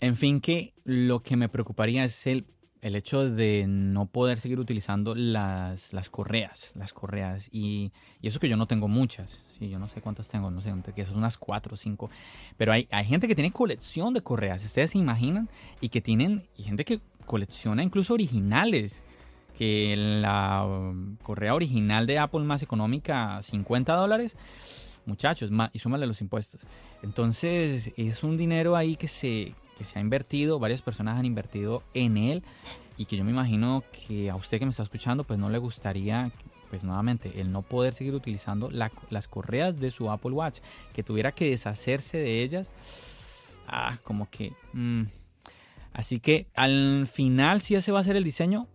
En 0.00 0.16
fin, 0.16 0.40
que 0.40 0.74
lo 0.84 1.22
que 1.22 1.36
me 1.36 1.48
preocuparía 1.48 2.04
es 2.04 2.26
el 2.26 2.46
el 2.84 2.96
hecho 2.96 3.30
de 3.30 3.64
no 3.66 4.04
poder 4.04 4.38
seguir 4.38 4.60
utilizando 4.60 5.14
las, 5.14 5.94
las 5.94 6.10
correas, 6.10 6.74
las 6.76 6.92
correas. 6.92 7.48
Y, 7.50 7.92
y, 8.20 8.28
eso 8.28 8.38
que 8.38 8.48
yo 8.48 8.58
no 8.58 8.66
tengo 8.66 8.88
muchas, 8.88 9.42
sí, 9.58 9.70
yo 9.70 9.78
no 9.78 9.88
sé 9.88 10.02
cuántas 10.02 10.28
tengo, 10.28 10.50
no 10.50 10.60
sé, 10.60 10.68
son 11.06 11.16
unas 11.16 11.38
cuatro 11.38 11.72
o 11.72 11.76
cinco. 11.78 12.10
Pero 12.58 12.74
hay, 12.74 12.86
hay 12.90 13.06
gente 13.06 13.26
que 13.26 13.34
tiene 13.34 13.52
colección 13.52 14.12
de 14.12 14.20
correas, 14.20 14.62
ustedes 14.62 14.90
se 14.90 14.98
imaginan, 14.98 15.48
y 15.80 15.88
que 15.88 16.02
tienen, 16.02 16.46
y 16.58 16.64
gente 16.64 16.84
que 16.84 17.00
colecciona 17.24 17.82
incluso 17.82 18.12
originales. 18.12 19.06
Que 19.56 19.94
la 19.96 20.66
um, 20.66 21.16
correa 21.22 21.54
original 21.54 22.06
de 22.06 22.18
Apple 22.18 22.40
más 22.40 22.62
económica, 22.62 23.40
50 23.40 23.94
dólares, 23.94 24.36
muchachos, 25.06 25.50
y 25.72 25.78
súmale 25.78 26.06
los 26.06 26.20
impuestos. 26.20 26.62
Entonces 27.02 27.92
es 27.96 28.24
un 28.24 28.36
dinero 28.36 28.76
ahí 28.76 28.96
que 28.96 29.08
se, 29.08 29.54
que 29.76 29.84
se 29.84 29.98
ha 29.98 30.02
invertido, 30.02 30.58
varias 30.58 30.82
personas 30.82 31.18
han 31.18 31.24
invertido 31.24 31.82
en 31.94 32.16
él 32.16 32.42
y 32.96 33.06
que 33.06 33.16
yo 33.16 33.24
me 33.24 33.30
imagino 33.30 33.82
que 33.92 34.30
a 34.30 34.36
usted 34.36 34.58
que 34.58 34.66
me 34.66 34.70
está 34.70 34.82
escuchando 34.82 35.24
pues 35.24 35.38
no 35.38 35.50
le 35.50 35.58
gustaría 35.58 36.30
pues 36.70 36.82
nuevamente 36.82 37.40
el 37.40 37.52
no 37.52 37.62
poder 37.62 37.94
seguir 37.94 38.14
utilizando 38.14 38.68
las 38.70 39.28
correas 39.28 39.78
de 39.78 39.92
su 39.92 40.10
Apple 40.10 40.32
Watch, 40.32 40.58
que 40.92 41.04
tuviera 41.04 41.30
que 41.32 41.48
deshacerse 41.48 42.18
de 42.18 42.42
ellas. 42.42 42.70
Ah, 43.68 43.98
como 44.02 44.28
que... 44.28 44.52
Mm. 44.72 45.04
Así 45.92 46.18
que 46.18 46.48
al 46.54 47.06
final 47.06 47.60
si 47.60 47.76
ese 47.76 47.92
va 47.92 48.00
a 48.00 48.04
ser 48.04 48.16
el 48.16 48.24
diseño. 48.24 48.66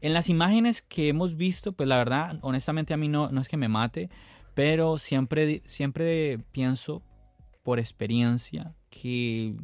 En 0.00 0.14
las 0.14 0.30
imágenes 0.30 0.80
que 0.80 1.08
hemos 1.08 1.36
visto, 1.36 1.72
pues 1.72 1.86
la 1.86 1.98
verdad, 1.98 2.38
honestamente 2.40 2.94
a 2.94 2.96
mí 2.96 3.08
no, 3.08 3.30
no 3.30 3.42
es 3.42 3.48
que 3.48 3.58
me 3.58 3.68
mate, 3.68 4.08
pero 4.56 4.96
siempre, 4.96 5.62
siempre 5.66 6.38
pienso 6.50 7.02
por 7.62 7.78
experiencia 7.78 8.72
que 8.88 9.54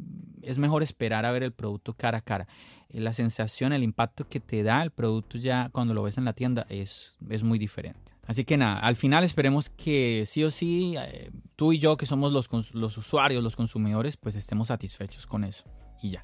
es 0.43 0.59
mejor 0.59 0.83
esperar 0.83 1.25
a 1.25 1.31
ver 1.31 1.41
el 1.41 1.51
producto 1.51 1.95
cara 1.95 2.19
a 2.19 2.21
cara. 2.21 2.47
Eh, 2.89 2.99
la 2.99 3.11
sensación, 3.11 3.73
el 3.73 3.81
impacto 3.81 4.29
que 4.29 4.39
te 4.39 4.61
da 4.61 4.83
el 4.83 4.91
producto 4.91 5.39
ya 5.39 5.69
cuando 5.71 5.95
lo 5.95 6.03
ves 6.03 6.19
en 6.19 6.25
la 6.25 6.33
tienda 6.33 6.67
es, 6.69 7.11
es 7.27 7.41
muy 7.41 7.57
diferente. 7.57 8.11
Así 8.27 8.45
que 8.45 8.55
nada, 8.55 8.77
al 8.77 8.95
final 8.95 9.23
esperemos 9.23 9.71
que 9.71 10.25
sí 10.27 10.43
o 10.43 10.51
sí, 10.51 10.93
eh, 10.95 11.31
tú 11.55 11.73
y 11.73 11.79
yo 11.79 11.97
que 11.97 12.05
somos 12.05 12.31
los, 12.31 12.47
los 12.75 12.95
usuarios, 12.95 13.43
los 13.43 13.55
consumidores, 13.55 14.15
pues 14.15 14.35
estemos 14.35 14.67
satisfechos 14.67 15.25
con 15.25 15.43
eso. 15.43 15.63
Y 16.03 16.11
ya. 16.11 16.23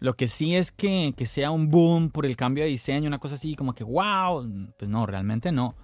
Lo 0.00 0.16
que 0.16 0.28
sí 0.28 0.54
es 0.54 0.70
que, 0.70 1.14
que 1.16 1.24
sea 1.24 1.50
un 1.50 1.70
boom 1.70 2.10
por 2.10 2.26
el 2.26 2.36
cambio 2.36 2.62
de 2.62 2.68
diseño, 2.68 3.08
una 3.08 3.18
cosa 3.18 3.36
así 3.36 3.56
como 3.56 3.74
que 3.74 3.84
wow, 3.84 4.46
pues 4.78 4.90
no, 4.90 5.06
realmente 5.06 5.50
no. 5.50 5.76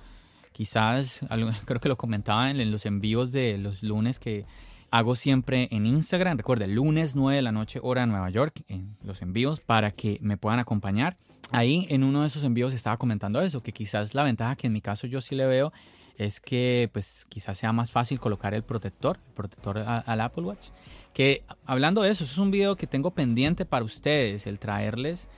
Quizás, 0.59 1.25
creo 1.66 1.81
que 1.81 1.88
lo 1.88 1.97
comentaba 1.97 2.51
en 2.51 2.73
los 2.73 2.85
envíos 2.85 3.31
de 3.31 3.59
los 3.59 3.81
lunes 3.85 4.18
que 4.18 4.44
hago 4.90 5.14
siempre 5.14 5.68
en 5.71 5.87
Instagram. 5.87 6.37
Recuerda, 6.37 6.64
el 6.64 6.75
lunes 6.75 7.14
9 7.14 7.37
de 7.37 7.42
la 7.42 7.53
noche, 7.53 7.79
hora 7.81 8.01
de 8.01 8.09
Nueva 8.09 8.29
York, 8.29 8.64
en 8.66 8.97
los 9.05 9.23
envíos 9.23 9.61
para 9.61 9.92
que 9.92 10.18
me 10.21 10.37
puedan 10.37 10.59
acompañar. 10.59 11.16
Ahí 11.53 11.87
en 11.90 12.03
uno 12.03 12.23
de 12.23 12.27
esos 12.27 12.42
envíos 12.42 12.75
estaba 12.75 12.97
comentando 12.97 13.40
eso, 13.40 13.62
que 13.62 13.71
quizás 13.71 14.16
la 14.16 14.25
ventaja 14.25 14.57
que 14.57 14.66
en 14.66 14.73
mi 14.73 14.81
caso 14.81 15.07
yo 15.07 15.21
sí 15.21 15.37
le 15.37 15.47
veo 15.47 15.73
es 16.16 16.40
que 16.40 16.90
pues 16.92 17.25
quizás 17.29 17.57
sea 17.57 17.73
más 17.73 17.92
fácil 17.92 18.18
colocar 18.18 18.53
el 18.53 18.64
protector, 18.64 19.21
el 19.29 19.35
protector 19.35 19.79
al 19.79 20.21
Apple 20.21 20.42
Watch. 20.42 20.71
Que 21.14 21.44
hablando 21.66 22.03
de 22.03 22.11
eso, 22.11 22.25
eso 22.25 22.33
es 22.33 22.38
un 22.38 22.51
video 22.51 22.75
que 22.75 22.88
tengo 22.88 23.12
pendiente 23.12 23.64
para 23.64 23.85
ustedes, 23.85 24.49
el 24.49 24.59
traerles, 24.59 25.29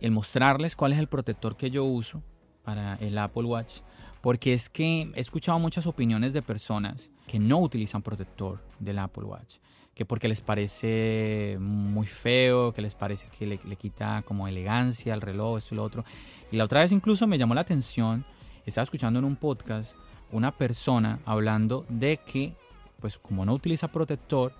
el 0.00 0.12
mostrarles 0.12 0.76
cuál 0.76 0.94
es 0.94 0.98
el 0.98 1.08
protector 1.08 1.58
que 1.58 1.70
yo 1.70 1.84
uso 1.84 2.22
para 2.64 2.94
el 2.94 3.18
Apple 3.18 3.44
Watch. 3.44 3.82
Porque 4.26 4.54
es 4.54 4.68
que 4.68 5.08
he 5.14 5.20
escuchado 5.20 5.60
muchas 5.60 5.86
opiniones 5.86 6.32
de 6.32 6.42
personas 6.42 7.10
que 7.28 7.38
no 7.38 7.60
utilizan 7.60 8.02
protector 8.02 8.60
del 8.80 8.98
Apple 8.98 9.22
Watch, 9.22 9.58
que 9.94 10.04
porque 10.04 10.26
les 10.26 10.40
parece 10.40 11.56
muy 11.60 12.08
feo, 12.08 12.72
que 12.72 12.82
les 12.82 12.96
parece 12.96 13.28
que 13.28 13.46
le, 13.46 13.76
quita 13.76 14.24
como 14.26 14.48
elegancia 14.48 15.14
al 15.14 15.20
reloj, 15.20 15.58
esto 15.58 15.76
y 15.76 15.76
lo 15.76 15.84
otro. 15.84 16.04
Y 16.50 16.56
la 16.56 16.64
otra 16.64 16.80
vez 16.80 16.90
incluso 16.90 17.28
me 17.28 17.38
llamó 17.38 17.54
la 17.54 17.60
atención, 17.60 18.24
estaba 18.64 18.82
escuchando 18.82 19.20
en 19.20 19.26
un 19.26 19.36
podcast 19.36 19.94
una 20.32 20.50
persona 20.50 21.20
hablando 21.24 21.86
de 21.88 22.16
que, 22.16 22.52
pues 22.98 23.18
como 23.18 23.44
no 23.44 23.54
utiliza 23.54 23.86
protector, 23.86 24.52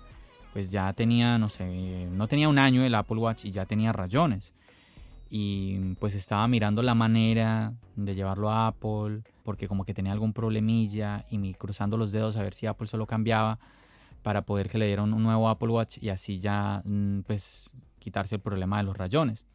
pues 0.53 0.71
ya 0.71 0.93
tenía, 0.93 1.37
no 1.37 1.49
sé, 1.49 2.07
no 2.09 2.29
tenía 2.29 2.47
un 2.47 2.57
año 2.57 2.85
el 2.85 2.95
Apple 2.95 3.17
Watch 3.17 3.43
y 3.43 3.51
ya 3.51 3.65
tenía 3.65 3.91
rayones 3.91 4.53
y 5.29 5.95
pues 5.95 6.15
estaba 6.15 6.47
mirando 6.47 6.81
la 6.81 6.95
manera 6.95 7.73
de 7.95 8.15
llevarlo 8.15 8.49
a 8.49 8.67
Apple 8.67 9.21
porque 9.43 9.67
como 9.67 9.85
que 9.85 9.93
tenía 9.93 10.11
algún 10.11 10.33
problemilla 10.33 11.25
y 11.29 11.37
me 11.37 11.53
cruzando 11.53 11.97
los 11.97 12.11
dedos 12.11 12.37
a 12.37 12.43
ver 12.43 12.53
si 12.53 12.65
Apple 12.65 12.87
solo 12.87 13.05
cambiaba 13.05 13.59
para 14.23 14.43
poder 14.43 14.69
que 14.69 14.77
le 14.77 14.87
dieran 14.87 15.13
un 15.13 15.23
nuevo 15.23 15.49
Apple 15.49 15.69
Watch 15.69 15.97
y 16.01 16.09
así 16.09 16.39
ya 16.39 16.81
mm, 16.85 17.21
pues 17.21 17.75
quitarse 17.99 18.35
el 18.35 18.41
problema 18.41 18.77
de 18.77 18.83
los 18.83 18.97
rayones. 18.97 19.45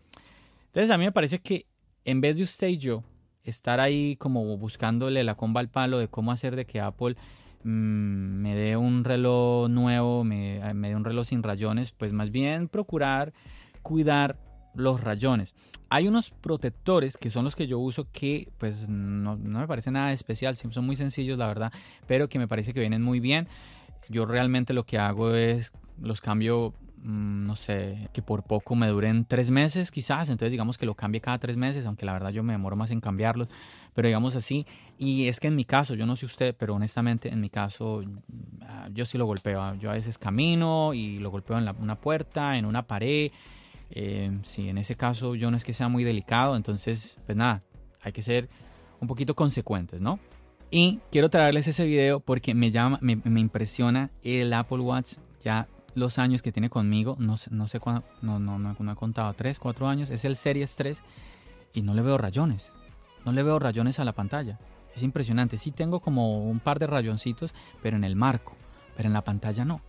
Entonces 0.66 0.90
a 0.90 0.98
mí 0.98 1.04
me 1.04 1.12
parece 1.12 1.40
que 1.40 1.66
en 2.04 2.20
vez 2.20 2.36
de 2.36 2.44
usted 2.44 2.68
y 2.68 2.78
yo 2.78 3.02
estar 3.44 3.80
ahí 3.80 4.16
como 4.16 4.56
buscándole 4.56 5.24
la 5.24 5.34
comba 5.34 5.60
al 5.60 5.68
palo 5.68 5.98
de 5.98 6.08
cómo 6.08 6.32
hacer 6.32 6.56
de 6.56 6.64
que 6.64 6.80
Apple 6.80 7.16
mm, 7.64 7.68
me 7.68 8.54
dé 8.54 8.76
un 8.76 9.04
reloj 9.04 9.68
nuevo, 9.68 10.24
me, 10.24 10.74
me 10.74 10.88
dé 10.88 10.96
un 10.96 11.04
reloj 11.04 11.26
sin 11.26 11.42
rayones, 11.42 11.92
pues 11.92 12.12
más 12.12 12.30
bien 12.30 12.68
procurar 12.68 13.32
cuidar 13.82 14.38
los 14.74 15.00
rayones. 15.00 15.54
Hay 15.88 16.08
unos 16.08 16.30
protectores 16.30 17.16
que 17.16 17.30
son 17.30 17.44
los 17.44 17.54
que 17.54 17.66
yo 17.66 17.78
uso 17.78 18.06
que 18.12 18.48
pues 18.58 18.88
no, 18.88 19.36
me 19.36 19.66
parece 19.66 19.90
nada 19.90 20.12
especial, 20.12 20.56
son 20.56 20.86
muy 20.86 20.96
sencillos 20.96 21.38
la 21.38 21.46
verdad, 21.46 21.72
pero 22.06 22.28
que 22.28 22.38
me 22.38 22.48
parece 22.48 22.72
que 22.72 22.80
vienen 22.80 23.02
muy 23.02 23.20
bien. 23.20 23.48
Yo 24.08 24.24
realmente 24.24 24.72
lo 24.72 24.84
que 24.84 24.98
hago 24.98 25.34
es 25.34 25.72
los 26.00 26.20
cambio, 26.20 26.74
mm, 27.02 27.46
no 27.46 27.56
sé, 27.56 28.08
que 28.12 28.22
por 28.22 28.42
poco 28.42 28.74
me 28.74 28.88
duren 28.88 29.26
tres 29.26 29.50
meses 29.50 29.90
quizás, 29.90 30.30
entonces 30.30 30.50
digamos 30.50 30.78
que 30.78 30.86
lo 30.86 30.94
cambie 30.94 31.20
cada 31.20 31.38
tres 31.38 31.56
meses, 31.56 31.84
aunque 31.86 32.06
la 32.06 32.14
verdad 32.14 32.30
yo 32.30 32.42
me 32.42 32.54
demoro 32.54 32.74
más 32.74 32.90
en 32.90 33.00
cambiarlos, 33.00 33.48
pero 33.94 34.08
digamos 34.08 34.34
así. 34.34 34.66
Y 34.98 35.28
es 35.28 35.40
que 35.40 35.48
en 35.48 35.56
mi 35.56 35.64
caso, 35.64 35.94
yo 35.94 36.06
no 36.06 36.16
sé 36.16 36.24
usted, 36.26 36.56
pero 36.58 36.74
honestamente 36.74 37.28
en 37.28 37.40
mi 37.40 37.50
caso 37.50 38.02
ah, 38.62 38.88
yo 38.92 39.04
sí 39.04 39.18
lo 39.18 39.26
golpeo. 39.26 39.74
Yo 39.74 39.90
a 39.90 39.94
veces 39.94 40.16
camino 40.16 40.94
y 40.94 41.18
lo 41.18 41.30
golpeo 41.30 41.58
en 41.58 41.68
una 41.78 41.96
puerta, 41.96 42.56
en 42.56 42.64
una 42.64 42.86
pared 42.86 43.30
eh, 43.94 44.38
si 44.42 44.68
en 44.68 44.78
ese 44.78 44.96
caso 44.96 45.34
yo 45.34 45.50
no 45.50 45.56
es 45.56 45.64
que 45.64 45.74
sea 45.74 45.88
muy 45.88 46.02
delicado, 46.02 46.56
entonces, 46.56 47.18
pues 47.26 47.36
nada, 47.36 47.62
hay 48.00 48.12
que 48.12 48.22
ser 48.22 48.48
un 49.00 49.08
poquito 49.08 49.34
consecuentes, 49.34 50.00
¿no? 50.00 50.18
Y 50.70 51.00
quiero 51.10 51.28
traerles 51.28 51.68
ese 51.68 51.84
video 51.84 52.20
porque 52.20 52.54
me 52.54 52.70
llama, 52.70 52.98
me, 53.02 53.40
impresiona 53.40 54.10
el 54.22 54.52
Apple 54.54 54.78
Watch, 54.78 55.14
ya 55.44 55.68
los 55.94 56.18
años 56.18 56.40
que 56.40 56.52
tiene 56.52 56.70
conmigo, 56.70 57.16
no, 57.18 57.36
no 57.50 57.68
sé 57.68 57.78
cuándo, 57.78 58.04
no, 58.22 58.38
no, 58.38 58.58
no, 58.58 58.74
no 58.78 58.92
he 58.92 58.96
contado, 58.96 59.34
3, 59.34 59.58
4 59.58 59.86
años, 59.86 60.10
es 60.10 60.24
el 60.24 60.36
Series 60.36 60.74
3 60.76 61.02
y 61.74 61.82
no 61.82 61.92
le 61.92 62.00
veo 62.00 62.16
rayones, 62.16 62.72
no 63.26 63.32
le 63.32 63.42
veo 63.42 63.58
rayones 63.58 64.00
a 64.00 64.04
la 64.04 64.12
pantalla. 64.12 64.58
Es 64.94 65.02
impresionante, 65.02 65.58
sí 65.58 65.70
tengo 65.72 66.00
como 66.00 66.48
un 66.48 66.60
par 66.60 66.78
de 66.78 66.86
rayoncitos, 66.86 67.54
pero 67.82 67.96
en 67.96 68.04
el 68.04 68.16
marco, 68.16 68.54
pero 68.96 69.08
en 69.08 69.12
la 69.12 69.22
pantalla 69.22 69.64
no. 69.64 69.82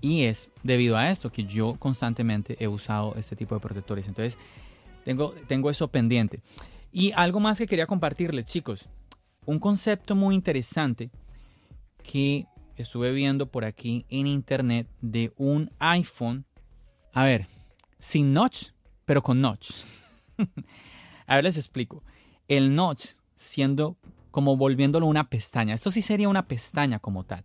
Y 0.00 0.24
es 0.24 0.48
debido 0.62 0.96
a 0.96 1.10
esto 1.10 1.30
que 1.30 1.44
yo 1.44 1.76
constantemente 1.78 2.56
he 2.58 2.68
usado 2.68 3.14
este 3.16 3.36
tipo 3.36 3.54
de 3.54 3.60
protectores. 3.60 4.08
Entonces, 4.08 4.38
tengo, 5.04 5.34
tengo 5.46 5.70
eso 5.70 5.88
pendiente. 5.88 6.40
Y 6.92 7.12
algo 7.12 7.40
más 7.40 7.58
que 7.58 7.66
quería 7.66 7.86
compartirles, 7.86 8.46
chicos. 8.46 8.88
Un 9.46 9.58
concepto 9.58 10.14
muy 10.14 10.34
interesante 10.34 11.10
que 12.02 12.46
estuve 12.76 13.12
viendo 13.12 13.46
por 13.46 13.64
aquí 13.64 14.06
en 14.08 14.26
internet 14.26 14.88
de 15.00 15.32
un 15.36 15.70
iPhone. 15.78 16.46
A 17.12 17.24
ver, 17.24 17.46
sin 17.98 18.32
notch, 18.32 18.70
pero 19.04 19.22
con 19.22 19.40
notch. 19.40 19.84
a 21.26 21.34
ver, 21.34 21.44
les 21.44 21.58
explico. 21.58 22.02
El 22.48 22.74
notch 22.74 23.06
siendo 23.34 23.96
como 24.30 24.56
volviéndolo 24.56 25.06
una 25.06 25.28
pestaña. 25.28 25.74
Esto 25.74 25.90
sí 25.90 26.02
sería 26.02 26.28
una 26.28 26.46
pestaña 26.46 27.00
como 27.00 27.24
tal 27.24 27.44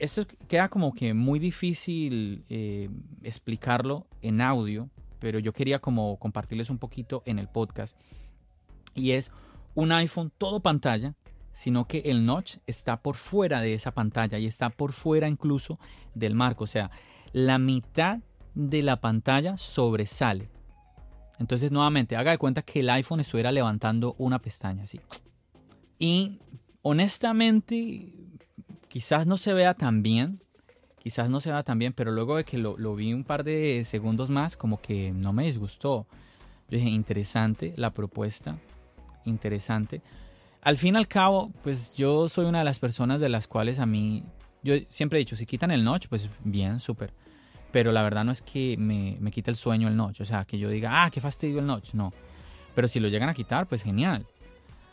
esto 0.00 0.26
queda 0.48 0.68
como 0.68 0.94
que 0.94 1.14
muy 1.14 1.38
difícil 1.38 2.44
eh, 2.48 2.88
explicarlo 3.22 4.06
en 4.22 4.40
audio, 4.40 4.88
pero 5.18 5.38
yo 5.38 5.52
quería 5.52 5.78
como 5.78 6.18
compartirles 6.18 6.70
un 6.70 6.78
poquito 6.78 7.22
en 7.26 7.38
el 7.38 7.48
podcast. 7.48 7.96
Y 8.94 9.12
es 9.12 9.30
un 9.74 9.92
iPhone 9.92 10.32
todo 10.36 10.60
pantalla, 10.60 11.14
sino 11.52 11.86
que 11.86 11.98
el 12.06 12.24
notch 12.24 12.56
está 12.66 13.02
por 13.02 13.14
fuera 13.14 13.60
de 13.60 13.74
esa 13.74 13.92
pantalla 13.92 14.38
y 14.38 14.46
está 14.46 14.70
por 14.70 14.92
fuera 14.92 15.28
incluso 15.28 15.78
del 16.14 16.34
marco. 16.34 16.64
O 16.64 16.66
sea, 16.66 16.90
la 17.32 17.58
mitad 17.58 18.20
de 18.54 18.82
la 18.82 19.00
pantalla 19.00 19.58
sobresale. 19.58 20.48
Entonces, 21.38 21.72
nuevamente, 21.72 22.16
haga 22.16 22.32
de 22.32 22.38
cuenta 22.38 22.62
que 22.62 22.80
el 22.80 22.90
iPhone 22.90 23.20
estuviera 23.20 23.52
levantando 23.52 24.14
una 24.18 24.40
pestaña 24.40 24.84
así. 24.84 25.00
Y 25.98 26.40
honestamente, 26.82 28.12
quizás 28.90 29.24
no 29.26 29.38
se 29.38 29.54
vea 29.54 29.74
tan 29.74 30.02
bien, 30.02 30.42
quizás 30.98 31.30
no 31.30 31.40
se 31.40 31.50
vea 31.50 31.62
tan 31.62 31.78
bien, 31.78 31.92
pero 31.92 32.10
luego 32.10 32.36
de 32.36 32.44
que 32.44 32.58
lo, 32.58 32.94
vi 32.96 33.14
un 33.14 33.24
par 33.24 33.44
de 33.44 33.84
segundos 33.84 34.30
más, 34.30 34.56
como 34.56 34.80
que 34.80 35.12
no 35.12 35.32
me 35.32 35.44
disgustó. 35.44 36.06
Yo 36.68 36.76
dije, 36.76 36.90
interesante 36.90 37.72
la 37.76 37.92
propuesta, 37.92 38.58
interesante. 39.24 40.02
Al 40.60 40.76
fin 40.76 40.96
y 40.96 40.98
al 40.98 41.06
cabo, 41.06 41.52
pues 41.62 41.92
yo 41.94 42.28
soy 42.28 42.46
una 42.46 42.58
de 42.58 42.64
las 42.64 42.80
personas 42.80 43.20
de 43.20 43.28
las 43.28 43.46
cuales 43.46 43.78
a 43.78 43.86
mí, 43.86 44.24
yo 44.62 44.74
siempre 44.88 45.18
he 45.18 45.20
dicho, 45.20 45.36
si 45.36 45.46
quitan 45.46 45.70
el 45.70 45.84
notch, 45.84 46.08
pues 46.08 46.28
bien, 46.44 46.80
súper. 46.80 47.14
Pero 47.70 47.92
la 47.92 48.02
verdad 48.02 48.24
no 48.24 48.32
es 48.32 48.42
que 48.42 48.76
me, 48.76 49.16
me 49.20 49.30
quite 49.30 49.52
el 49.52 49.56
sueño 49.56 49.86
el 49.86 49.96
notch, 49.96 50.20
o 50.20 50.24
sea, 50.24 50.44
que 50.44 50.58
yo 50.58 50.68
diga, 50.68 51.04
ah, 51.04 51.10
qué 51.10 51.20
fastidio 51.20 51.60
el 51.60 51.66
notch, 51.66 51.94
no. 51.94 52.12
Pero 52.74 52.88
si 52.88 52.98
lo 52.98 53.06
llegan 53.06 53.28
a 53.28 53.34
quitar, 53.34 53.68
pues 53.68 53.84
genial. 53.84 54.26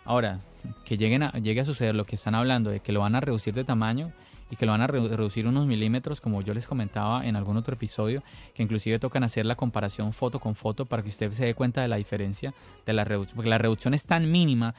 Ahora, 0.08 0.40
que 0.86 0.98
lleguen 0.98 1.22
a, 1.24 1.32
llegue 1.34 1.60
a 1.60 1.66
suceder 1.66 1.94
lo 1.94 2.06
que 2.06 2.16
están 2.16 2.34
hablando, 2.34 2.70
de 2.70 2.80
que 2.80 2.94
lo 2.94 3.02
van 3.02 3.16
a 3.16 3.20
reducir 3.20 3.54
de 3.54 3.66
tamaño 3.66 4.14
y 4.50 4.56
que 4.56 4.66
lo 4.66 4.72
van 4.72 4.80
a 4.80 4.88
reducir 4.88 5.46
unos 5.46 5.68
milímetros, 5.68 6.22
como 6.22 6.42
yo 6.42 6.54
les 6.54 6.66
comentaba 6.66 7.26
en 7.26 7.36
algún 7.36 7.58
otro 7.58 7.74
episodio, 7.74 8.24
que 8.56 8.64
inclusive 8.64 9.00
tocan 9.00 9.26
hacer 9.26 9.46
la 9.46 9.56
comparación 9.56 10.14
foto 10.14 10.40
con 10.40 10.56
foto 10.56 10.86
para 10.86 11.04
que 11.04 11.10
usted 11.10 11.34
se 11.34 11.44
dé 11.44 11.54
cuenta 11.56 11.82
de 11.82 11.90
la 11.90 11.98
diferencia 11.98 12.54
de 12.86 12.94
la 12.94 13.04
reducción, 13.04 13.36
porque 13.36 13.50
la 13.50 13.58
reducción 13.58 13.94
es 13.94 14.06
tan 14.06 14.32
mínima, 14.32 14.76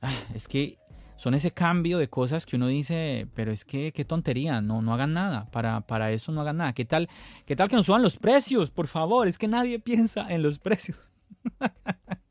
ah, 0.00 0.10
es 0.34 0.48
que 0.48 0.78
son 1.18 1.34
ese 1.34 1.50
cambio 1.50 1.98
de 1.98 2.08
cosas 2.08 2.46
que 2.46 2.56
uno 2.56 2.66
dice, 2.66 3.28
pero 3.34 3.52
es 3.52 3.66
que 3.66 3.92
qué 3.92 4.06
tontería, 4.06 4.62
no, 4.62 4.80
no 4.80 4.94
hagan 4.94 5.12
nada, 5.12 5.44
para, 5.50 5.82
para 5.82 6.10
eso 6.10 6.32
no 6.32 6.40
hagan 6.40 6.56
nada. 6.56 6.72
¿Qué 6.72 6.86
tal, 6.86 7.10
¿Qué 7.44 7.54
tal 7.54 7.68
que 7.68 7.76
nos 7.76 7.84
suban 7.84 8.02
los 8.02 8.16
precios? 8.16 8.70
Por 8.70 8.86
favor, 8.86 9.28
es 9.28 9.36
que 9.36 9.46
nadie 9.46 9.78
piensa 9.90 10.26
en 10.32 10.42
los 10.42 10.58
precios. 10.58 11.12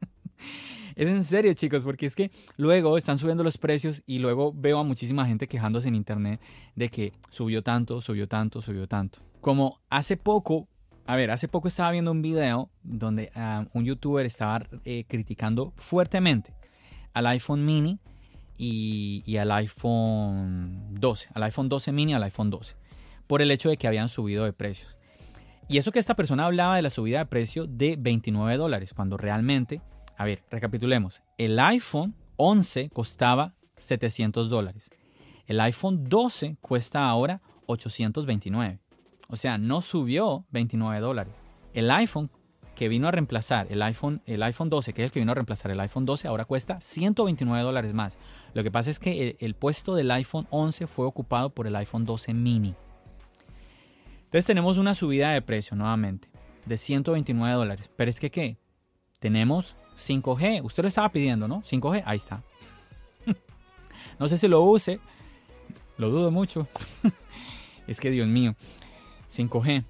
Es 0.95 1.08
en 1.08 1.23
serio, 1.23 1.53
chicos, 1.53 1.84
porque 1.84 2.06
es 2.06 2.15
que 2.15 2.32
luego 2.58 2.97
están 2.97 3.17
subiendo 3.17 3.43
los 3.43 3.58
precios 3.58 4.03
y 4.06 4.19
luego 4.19 4.53
veo 4.53 4.79
a 4.79 4.84
muchísima 4.84 5.25
gente 5.25 5.47
quejándose 5.47 5.88
en 5.88 5.95
internet 5.95 6.39
de 6.75 6.89
que 6.89 7.13
subió 7.29 7.63
tanto, 7.63 8.01
subió 8.01 8.27
tanto, 8.27 8.62
subió 8.62 8.88
tanto. 8.88 9.19
Como 9.41 9.79
hace 9.89 10.17
poco, 10.17 10.67
a 11.06 11.15
ver, 11.15 11.32
hace 11.32 11.47
poco 11.47 11.67
estaba 11.67 11.91
viendo 11.91 12.12
un 12.12 12.21
video 12.21 12.69
donde 12.84 13.32
ah, 13.36 13.65
un 13.73 13.86
youtuber 13.86 14.25
estaba 14.25 14.65
eh, 14.86 15.06
criticando 15.08 15.73
fuertemente 15.75 16.53
al 17.13 17.27
iPhone 17.27 17.65
mini 17.65 17.99
y, 18.58 19.23
y, 19.25 19.38
al 19.38 19.51
iPhone 19.51 20.95
12, 20.99 21.29
al 21.34 21.43
iPhone 21.43 21.69
12 21.69 21.91
mini 21.91 22.12
y 22.12 22.15
al 22.15 22.23
iPhone 22.23 22.49
12, 22.49 22.75
por 23.27 23.41
el 23.41 23.51
hecho 23.51 23.69
de 23.69 23.77
que 23.77 23.88
habían 23.88 24.10
subido 24.10 24.45
de 24.45 24.53
precios. 24.53 24.95
Y 25.67 25.77
eso 25.77 25.91
que 25.91 25.99
esta 25.99 26.15
persona 26.15 26.45
hablaba 26.45 26.75
de 26.75 26.82
la 26.82 26.89
subida 26.89 27.19
de 27.19 27.25
precio 27.25 27.65
de 27.67 27.95
29 27.97 28.58
dólares, 28.58 28.93
cuando 28.93 29.17
realmente 29.17 29.82
a 30.17 30.26
ver, 30.26 30.43
recapitulemos. 30.49 31.21
El 31.38 31.60
iPhone 31.60 32.15
11 32.38 32.89
costaba 32.89 33.54
700 33.78 34.49
dólares. 34.49 34.89
El 35.47 35.60
iPhone 35.60 36.08
12 36.08 36.58
cuesta 36.62 37.08
ahora 37.08 37.41
829. 37.65 38.80
O 39.28 39.36
sea, 39.36 39.58
no 39.58 39.82
subió 39.82 40.45
29 40.52 40.99
dólares. 40.99 41.34
El 41.73 41.89
iPhone 41.91 42.30
que 42.76 42.88
vino 42.88 43.08
a 43.08 43.12
reemplazar 43.12 43.67
el 43.69 43.82
iPhone, 43.82 44.21
el 44.26 44.41
iPhone 44.43 44.69
12, 44.69 44.93
que 44.93 45.04
es 45.04 45.06
el 45.08 45.12
que 45.12 45.19
vino 45.19 45.32
a 45.32 45.36
reemplazar 45.36 45.71
el 45.71 45.80
iPhone 45.80 46.06
12, 46.06 46.28
ahora 46.28 46.45
cuesta 46.45 46.82
129 46.82 47.63
dólares 47.63 47.93
más. 47.93 48.17
Lo 48.54 48.63
que 48.63 48.71
pasa 48.71 48.89
es 48.89 48.99
que 48.99 49.38
el, 49.39 49.56
puesto 49.56 49.95
del 49.95 50.10
iPhone 50.12 50.47
11 50.49 50.88
fue 50.88 51.06
ocupado 51.06 51.52
por 51.52 51.67
el 51.67 51.76
iPhone 51.76 52.06
12 52.06 52.34
mini. 52.34 52.73
Entonces 54.26 54.45
tenemos 54.45 54.78
una 54.78 54.95
subida 54.95 55.32
de 55.32 55.41
precio 55.41 55.78
nuevamente 55.78 56.30
de 56.65 56.78
129 56.78 57.56
dólares. 57.56 57.91
Pero 57.95 58.10
es 58.10 58.19
que, 58.19 58.32
¿qué? 58.32 58.58
Tenemos 59.19 59.76
5G. 59.97 60.63
Usted 60.63 60.84
lo 60.84 60.89
estaba 60.89 61.10
pidiendo, 61.10 61.47
¿no? 61.47 61.62
5G, 61.63 62.03
ahí 62.06 62.17
está. 62.17 62.41
no 64.19 64.27
sé 64.27 64.38
si 64.38 64.47
lo 64.47 64.62
use. 64.62 64.99
Lo 65.97 66.10
dudo 66.10 66.32
mucho. 66.32 66.67
es 67.88 67.99
que 67.99 68.10
Dios 68.12 68.27
mío. 68.27 68.56
5G. 69.36 69.84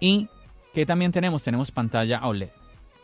¿Y 0.00 0.28
qué 0.74 0.86
también 0.86 1.12
tenemos? 1.12 1.42
Tenemos 1.44 1.70
pantalla 1.70 2.26
OLED. 2.26 2.50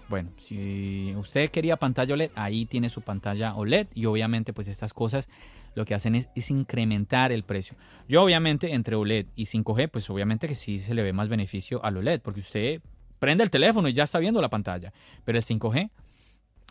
Bueno, 0.08 0.30
si 0.38 1.14
usted 1.16 1.50
quería 1.50 1.76
pantalla 1.76 2.14
OLED, 2.14 2.30
ahí 2.36 2.64
tiene 2.64 2.90
su 2.90 3.02
pantalla 3.02 3.54
OLED 3.54 3.88
y 3.92 4.06
obviamente 4.06 4.52
pues 4.52 4.68
estas 4.68 4.92
cosas 4.92 5.28
lo 5.74 5.84
que 5.84 5.94
hacen 5.94 6.14
es, 6.14 6.28
es, 6.34 6.50
incrementar 6.50 7.32
el 7.32 7.42
precio. 7.42 7.76
Yo 8.08 8.22
obviamente 8.22 8.72
entre 8.72 8.96
OLED 8.96 9.26
y 9.34 9.46
5G, 9.46 9.90
pues 9.90 10.08
obviamente 10.08 10.48
que 10.48 10.54
sí 10.54 10.78
se 10.78 10.94
le 10.94 11.02
ve 11.02 11.12
más 11.12 11.28
beneficio 11.28 11.84
al 11.84 11.96
OLED, 11.98 12.20
porque 12.20 12.40
usted 12.40 12.80
prende 13.18 13.44
el 13.44 13.50
teléfono 13.50 13.88
y 13.88 13.92
ya 13.92 14.04
está 14.04 14.18
viendo 14.18 14.40
la 14.40 14.48
pantalla. 14.48 14.92
Pero 15.24 15.38
el 15.38 15.44
5G, 15.44 15.90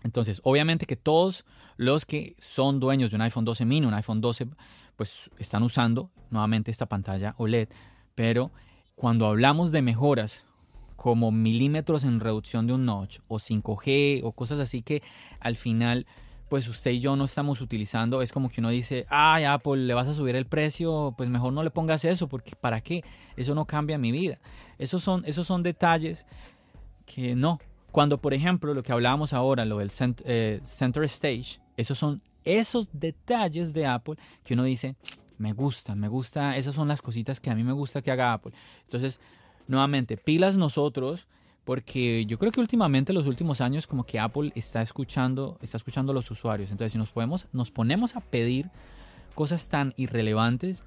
entonces 0.04 0.42
obviamente 0.44 0.86
que 0.86 0.96
todos 0.96 1.46
los 1.78 2.06
que 2.06 2.36
son 2.40 2.80
dueños 2.80 3.12
de 3.12 3.16
un 3.16 3.22
iPhone 3.22 3.46
12 3.46 3.66
mini, 3.66 3.86
un 3.86 3.94
iPhone 3.94 4.22
12, 4.22 4.48
pues 4.96 5.30
están 5.40 5.64
usando 5.64 6.12
nuevamente 6.30 6.72
esta 6.72 6.86
pantalla 6.86 7.36
OLED. 7.38 7.70
Pero 8.16 8.52
cuando 8.96 9.28
hablamos 9.28 9.72
de 9.72 9.82
mejoras 9.82 10.44
como 10.96 11.32
milímetros 11.32 12.04
en 12.04 12.20
reducción 12.20 12.68
de 12.68 12.74
un 12.74 12.86
notch 12.86 13.20
o 13.28 13.38
5G 13.38 14.22
o 14.24 14.32
cosas 14.32 14.60
así 14.60 14.82
que 14.82 15.04
al 15.40 15.58
final 15.58 16.08
pues 16.50 16.68
usted 16.68 16.92
y 16.92 17.00
yo 17.00 17.16
no 17.16 17.26
estamos 17.26 17.62
utilizando, 17.62 18.22
es 18.22 18.32
como 18.32 18.50
que 18.50 18.62
uno 18.62 18.70
dice, 18.70 19.06
ay 19.10 19.46
Apple, 19.46 19.78
le 19.78 19.94
vas 19.94 20.08
a 20.08 20.14
subir 20.14 20.36
el 20.36 20.46
precio, 20.46 21.14
pues 21.18 21.30
mejor 21.30 21.54
no 21.54 21.64
le 21.64 21.72
pongas 21.72 22.06
eso, 22.06 22.28
porque 22.28 22.56
¿para 22.56 22.82
qué? 22.82 23.04
Eso 23.36 23.56
no 23.56 23.66
cambia 23.66 23.98
mi 23.98 24.12
vida. 24.12 24.40
Esos 24.78 25.04
son, 25.04 25.24
esos 25.26 25.48
son 25.48 25.64
detalles 25.64 26.26
que 27.06 27.36
no. 27.36 27.60
Cuando, 27.92 28.20
por 28.20 28.34
ejemplo, 28.34 28.74
lo 28.74 28.84
que 28.84 28.92
hablábamos 28.92 29.34
ahora, 29.34 29.66
lo 29.66 29.78
del 29.78 29.92
eh, 30.26 30.60
center 30.64 31.04
stage, 31.06 31.60
esos 31.78 31.98
son 31.98 32.22
esos 32.44 32.90
detalles 32.94 33.74
de 33.74 33.88
Apple 33.88 34.16
que 34.44 34.54
uno 34.54 34.64
dice, 34.64 34.96
me 35.38 35.54
gusta, 35.54 35.96
me 35.96 36.08
gusta, 36.08 36.58
esas 36.58 36.76
son 36.76 36.88
las 36.88 37.02
cositas 37.02 37.40
que 37.40 37.50
a 37.50 37.56
mí 37.56 37.64
me 37.64 37.74
gusta 37.74 38.02
que 38.02 38.12
haga 38.12 38.34
Apple. 38.34 38.54
Entonces, 38.84 39.20
nuevamente, 39.68 40.16
pilas 40.16 40.56
nosotros 40.56 41.28
porque 41.66 42.26
yo 42.28 42.38
creo 42.38 42.52
que 42.52 42.60
últimamente, 42.60 43.12
los 43.12 43.26
últimos 43.26 43.60
años, 43.60 43.88
como 43.88 44.06
que 44.06 44.20
Apple 44.20 44.52
está 44.56 44.84
escuchando, 44.84 45.58
está 45.62 45.78
escuchando 45.78 46.12
a 46.12 46.16
los 46.16 46.30
usuarios. 46.30 46.70
Entonces, 46.70 46.94
si 46.94 47.00
nos, 47.00 47.10
podemos, 47.10 47.48
nos 47.52 47.72
ponemos 47.72 48.16
a 48.16 48.22
pedir 48.22 48.70
cosas 49.34 49.68
tan 49.68 49.94
irrelevantes, 49.98 50.84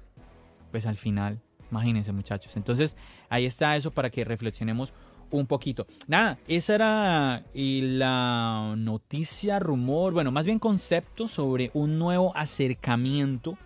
pues 0.71 0.85
al 0.85 0.95
final, 0.95 1.41
imagínense 1.69 2.13
muchachos. 2.13 2.55
Entonces, 2.55 2.95
ahí 3.29 3.45
está 3.45 3.75
eso 3.75 3.91
para 3.91 4.09
que 4.09 4.23
reflexionemos 4.23 4.93
un 5.31 5.47
poquito. 5.47 5.85
Nada, 6.07 6.39
esa 6.47 6.75
era 6.75 7.43
la 7.53 8.73
noticia, 8.77 9.59
rumor, 9.59 10.13
bueno, 10.13 10.31
más 10.31 10.45
bien 10.45 10.59
concepto 10.59 11.27
sobre 11.27 11.71
un 11.73 11.99
nuevo 11.99 12.35
acercamiento 12.37 13.57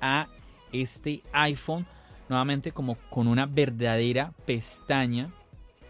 a 0.00 0.26
este 0.72 1.22
iPhone, 1.32 1.86
nuevamente 2.30 2.72
como 2.72 2.96
con 3.10 3.28
una 3.28 3.44
verdadera 3.44 4.32
pestaña 4.46 5.30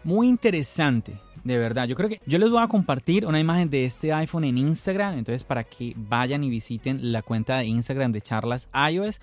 muy 0.03 0.27
interesante, 0.27 1.19
de 1.43 1.57
verdad. 1.57 1.87
Yo 1.87 1.95
creo 1.95 2.09
que 2.09 2.21
yo 2.25 2.37
les 2.37 2.49
voy 2.49 2.61
a 2.61 2.67
compartir 2.67 3.25
una 3.25 3.39
imagen 3.39 3.69
de 3.69 3.85
este 3.85 4.13
iPhone 4.13 4.43
en 4.43 4.57
Instagram, 4.57 5.17
entonces 5.17 5.43
para 5.43 5.63
que 5.63 5.93
vayan 5.95 6.43
y 6.43 6.49
visiten 6.49 7.11
la 7.11 7.21
cuenta 7.21 7.57
de 7.57 7.65
Instagram 7.65 8.11
de 8.11 8.21
charlas 8.21 8.69
iOS 8.91 9.19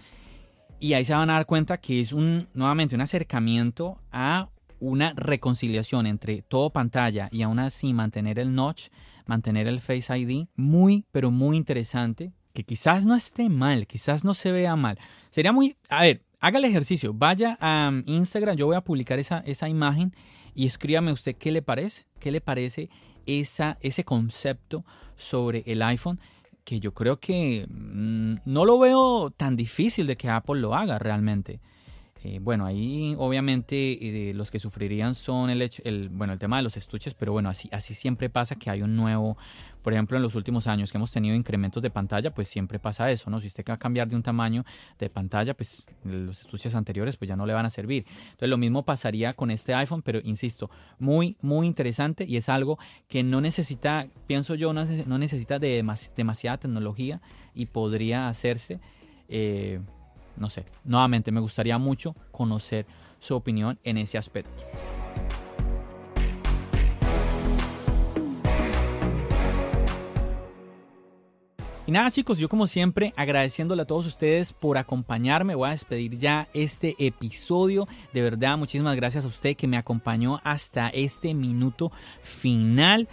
y 0.80 0.94
ahí 0.94 1.04
se 1.04 1.14
van 1.14 1.30
a 1.30 1.34
dar 1.34 1.46
cuenta 1.46 1.78
que 1.78 2.00
es 2.00 2.12
un 2.12 2.48
nuevamente 2.54 2.94
un 2.94 3.02
acercamiento 3.02 3.98
a 4.10 4.48
una 4.80 5.12
reconciliación 5.14 6.06
entre 6.06 6.42
todo 6.42 6.70
pantalla 6.70 7.28
y 7.30 7.42
aún 7.42 7.58
así 7.58 7.92
mantener 7.92 8.38
el 8.38 8.54
notch, 8.54 8.88
mantener 9.26 9.68
el 9.68 9.80
Face 9.80 10.18
ID, 10.18 10.46
muy 10.56 11.04
pero 11.12 11.30
muy 11.30 11.58
interesante, 11.58 12.32
que 12.54 12.64
quizás 12.64 13.04
no 13.04 13.14
esté 13.14 13.50
mal, 13.50 13.86
quizás 13.86 14.24
no 14.24 14.32
se 14.32 14.52
vea 14.52 14.74
mal. 14.76 14.98
Sería 15.28 15.52
muy, 15.52 15.76
a 15.90 16.02
ver, 16.02 16.22
haga 16.40 16.58
el 16.58 16.64
ejercicio, 16.64 17.12
vaya 17.12 17.58
a 17.60 17.92
Instagram, 18.06 18.56
yo 18.56 18.66
voy 18.66 18.76
a 18.76 18.80
publicar 18.80 19.18
esa, 19.18 19.40
esa 19.40 19.68
imagen 19.68 20.14
y 20.54 20.66
escríbame 20.66 21.12
usted 21.12 21.36
qué 21.36 21.50
le 21.50 21.62
parece, 21.62 22.06
qué 22.18 22.30
le 22.30 22.40
parece 22.40 22.90
esa, 23.26 23.78
ese 23.80 24.04
concepto 24.04 24.84
sobre 25.16 25.62
el 25.66 25.82
iPhone 25.82 26.20
que 26.64 26.80
yo 26.80 26.92
creo 26.92 27.18
que 27.18 27.66
mm, 27.68 28.34
no 28.44 28.64
lo 28.64 28.78
veo 28.78 29.30
tan 29.30 29.56
difícil 29.56 30.06
de 30.06 30.16
que 30.16 30.28
Apple 30.28 30.60
lo 30.60 30.74
haga 30.74 30.98
realmente. 30.98 31.60
Eh, 32.22 32.38
bueno, 32.38 32.66
ahí 32.66 33.14
obviamente 33.16 34.30
eh, 34.30 34.34
los 34.34 34.50
que 34.50 34.58
sufrirían 34.58 35.14
son 35.14 35.48
el, 35.48 35.70
el, 35.84 36.10
bueno, 36.10 36.34
el 36.34 36.38
tema 36.38 36.58
de 36.58 36.62
los 36.62 36.76
estuches, 36.76 37.14
pero 37.14 37.32
bueno, 37.32 37.48
así, 37.48 37.70
así 37.72 37.94
siempre 37.94 38.28
pasa 38.28 38.56
que 38.56 38.68
hay 38.68 38.82
un 38.82 38.94
nuevo, 38.94 39.38
por 39.82 39.94
ejemplo, 39.94 40.18
en 40.18 40.22
los 40.22 40.34
últimos 40.34 40.66
años 40.66 40.92
que 40.92 40.98
hemos 40.98 41.10
tenido 41.12 41.34
incrementos 41.34 41.82
de 41.82 41.88
pantalla, 41.88 42.30
pues 42.34 42.48
siempre 42.48 42.78
pasa 42.78 43.10
eso, 43.10 43.30
¿no? 43.30 43.40
Si 43.40 43.46
usted 43.46 43.64
va 43.66 43.74
a 43.74 43.78
cambiar 43.78 44.06
de 44.06 44.16
un 44.16 44.22
tamaño 44.22 44.66
de 44.98 45.08
pantalla, 45.08 45.54
pues 45.54 45.86
los 46.04 46.42
estuches 46.42 46.74
anteriores 46.74 47.16
pues 47.16 47.26
ya 47.26 47.36
no 47.36 47.46
le 47.46 47.54
van 47.54 47.64
a 47.64 47.70
servir. 47.70 48.04
Entonces 48.24 48.50
lo 48.50 48.58
mismo 48.58 48.84
pasaría 48.84 49.32
con 49.32 49.50
este 49.50 49.72
iPhone, 49.72 50.02
pero 50.02 50.20
insisto, 50.22 50.70
muy, 50.98 51.38
muy 51.40 51.66
interesante 51.66 52.26
y 52.28 52.36
es 52.36 52.50
algo 52.50 52.78
que 53.08 53.22
no 53.22 53.40
necesita, 53.40 54.08
pienso 54.26 54.54
yo, 54.56 54.74
no, 54.74 54.84
necesita 55.18 55.58
de 55.58 55.82
demasiada 56.16 56.58
tecnología 56.58 57.22
y 57.54 57.64
podría 57.64 58.28
hacerse. 58.28 58.78
Eh, 59.30 59.80
no 60.40 60.48
sé, 60.48 60.64
nuevamente 60.84 61.30
me 61.30 61.40
gustaría 61.40 61.78
mucho 61.78 62.16
conocer 62.32 62.86
su 63.20 63.36
opinión 63.36 63.78
en 63.84 63.98
ese 63.98 64.18
aspecto. 64.18 64.64
Y 71.90 71.92
nada 71.92 72.08
chicos, 72.12 72.38
yo 72.38 72.48
como 72.48 72.68
siempre 72.68 73.12
agradeciéndole 73.16 73.82
a 73.82 73.84
todos 73.84 74.06
ustedes 74.06 74.52
por 74.52 74.78
acompañarme, 74.78 75.56
voy 75.56 75.68
a 75.68 75.72
despedir 75.72 76.16
ya 76.18 76.46
este 76.54 76.94
episodio. 77.00 77.88
De 78.12 78.22
verdad, 78.22 78.56
muchísimas 78.56 78.94
gracias 78.94 79.24
a 79.24 79.28
usted 79.28 79.56
que 79.56 79.66
me 79.66 79.76
acompañó 79.76 80.40
hasta 80.44 80.88
este 80.90 81.34
minuto 81.34 81.90
final. 82.22 83.08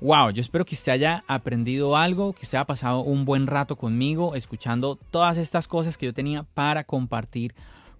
Wow, 0.00 0.30
yo 0.30 0.40
espero 0.40 0.64
que 0.64 0.76
usted 0.76 0.92
haya 0.92 1.24
aprendido 1.26 1.96
algo, 1.96 2.32
que 2.32 2.44
usted 2.44 2.58
haya 2.58 2.66
pasado 2.66 3.00
un 3.00 3.24
buen 3.24 3.48
rato 3.48 3.74
conmigo, 3.74 4.36
escuchando 4.36 4.96
todas 5.10 5.36
estas 5.38 5.66
cosas 5.66 5.98
que 5.98 6.06
yo 6.06 6.14
tenía 6.14 6.44
para 6.44 6.84
compartir 6.84 7.52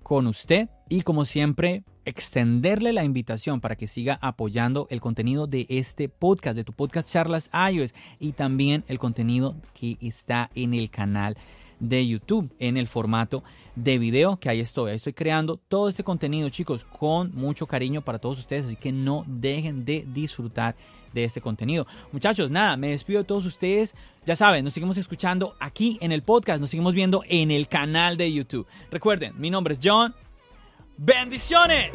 con 0.04 0.28
usted. 0.28 0.68
Y 0.88 1.02
como 1.02 1.24
siempre, 1.24 1.82
extenderle 2.04 2.92
la 2.92 3.02
invitación 3.02 3.60
para 3.60 3.74
que 3.74 3.88
siga 3.88 4.16
apoyando 4.22 4.86
el 4.90 5.00
contenido 5.00 5.48
de 5.48 5.66
este 5.68 6.08
podcast, 6.08 6.54
de 6.54 6.62
tu 6.62 6.72
podcast 6.72 7.10
Charlas 7.10 7.50
iOS 7.72 7.92
y 8.20 8.30
también 8.30 8.84
el 8.86 9.00
contenido 9.00 9.56
que 9.74 9.98
está 10.00 10.50
en 10.54 10.74
el 10.74 10.90
canal 10.90 11.36
de 11.80 12.06
YouTube 12.06 12.54
en 12.60 12.76
el 12.76 12.86
formato 12.86 13.42
de 13.74 13.98
video 13.98 14.38
que 14.38 14.48
ahí 14.48 14.60
estoy. 14.60 14.90
Ahí 14.90 14.96
estoy 14.96 15.14
creando 15.14 15.56
todo 15.56 15.88
este 15.88 16.04
contenido, 16.04 16.48
chicos, 16.48 16.84
con 16.84 17.34
mucho 17.34 17.66
cariño 17.66 18.02
para 18.02 18.20
todos 18.20 18.38
ustedes. 18.38 18.66
Así 18.66 18.76
que 18.76 18.92
no 18.92 19.24
dejen 19.26 19.84
de 19.84 20.06
disfrutar 20.06 20.76
de 21.12 21.24
este 21.24 21.40
contenido. 21.40 21.86
Muchachos, 22.12 22.50
nada, 22.50 22.76
me 22.76 22.88
despido 22.88 23.20
de 23.20 23.24
todos 23.24 23.46
ustedes. 23.46 23.94
Ya 24.26 24.36
saben, 24.36 24.64
nos 24.64 24.74
seguimos 24.74 24.98
escuchando 24.98 25.54
aquí 25.58 25.98
en 26.00 26.12
el 26.12 26.22
podcast, 26.22 26.60
nos 26.60 26.70
seguimos 26.70 26.94
viendo 26.94 27.22
en 27.28 27.50
el 27.50 27.68
canal 27.68 28.16
de 28.16 28.32
YouTube. 28.32 28.66
Recuerden, 28.90 29.32
mi 29.38 29.50
nombre 29.50 29.74
es 29.74 29.80
John. 29.82 30.14
Bendiciones. 30.96 31.92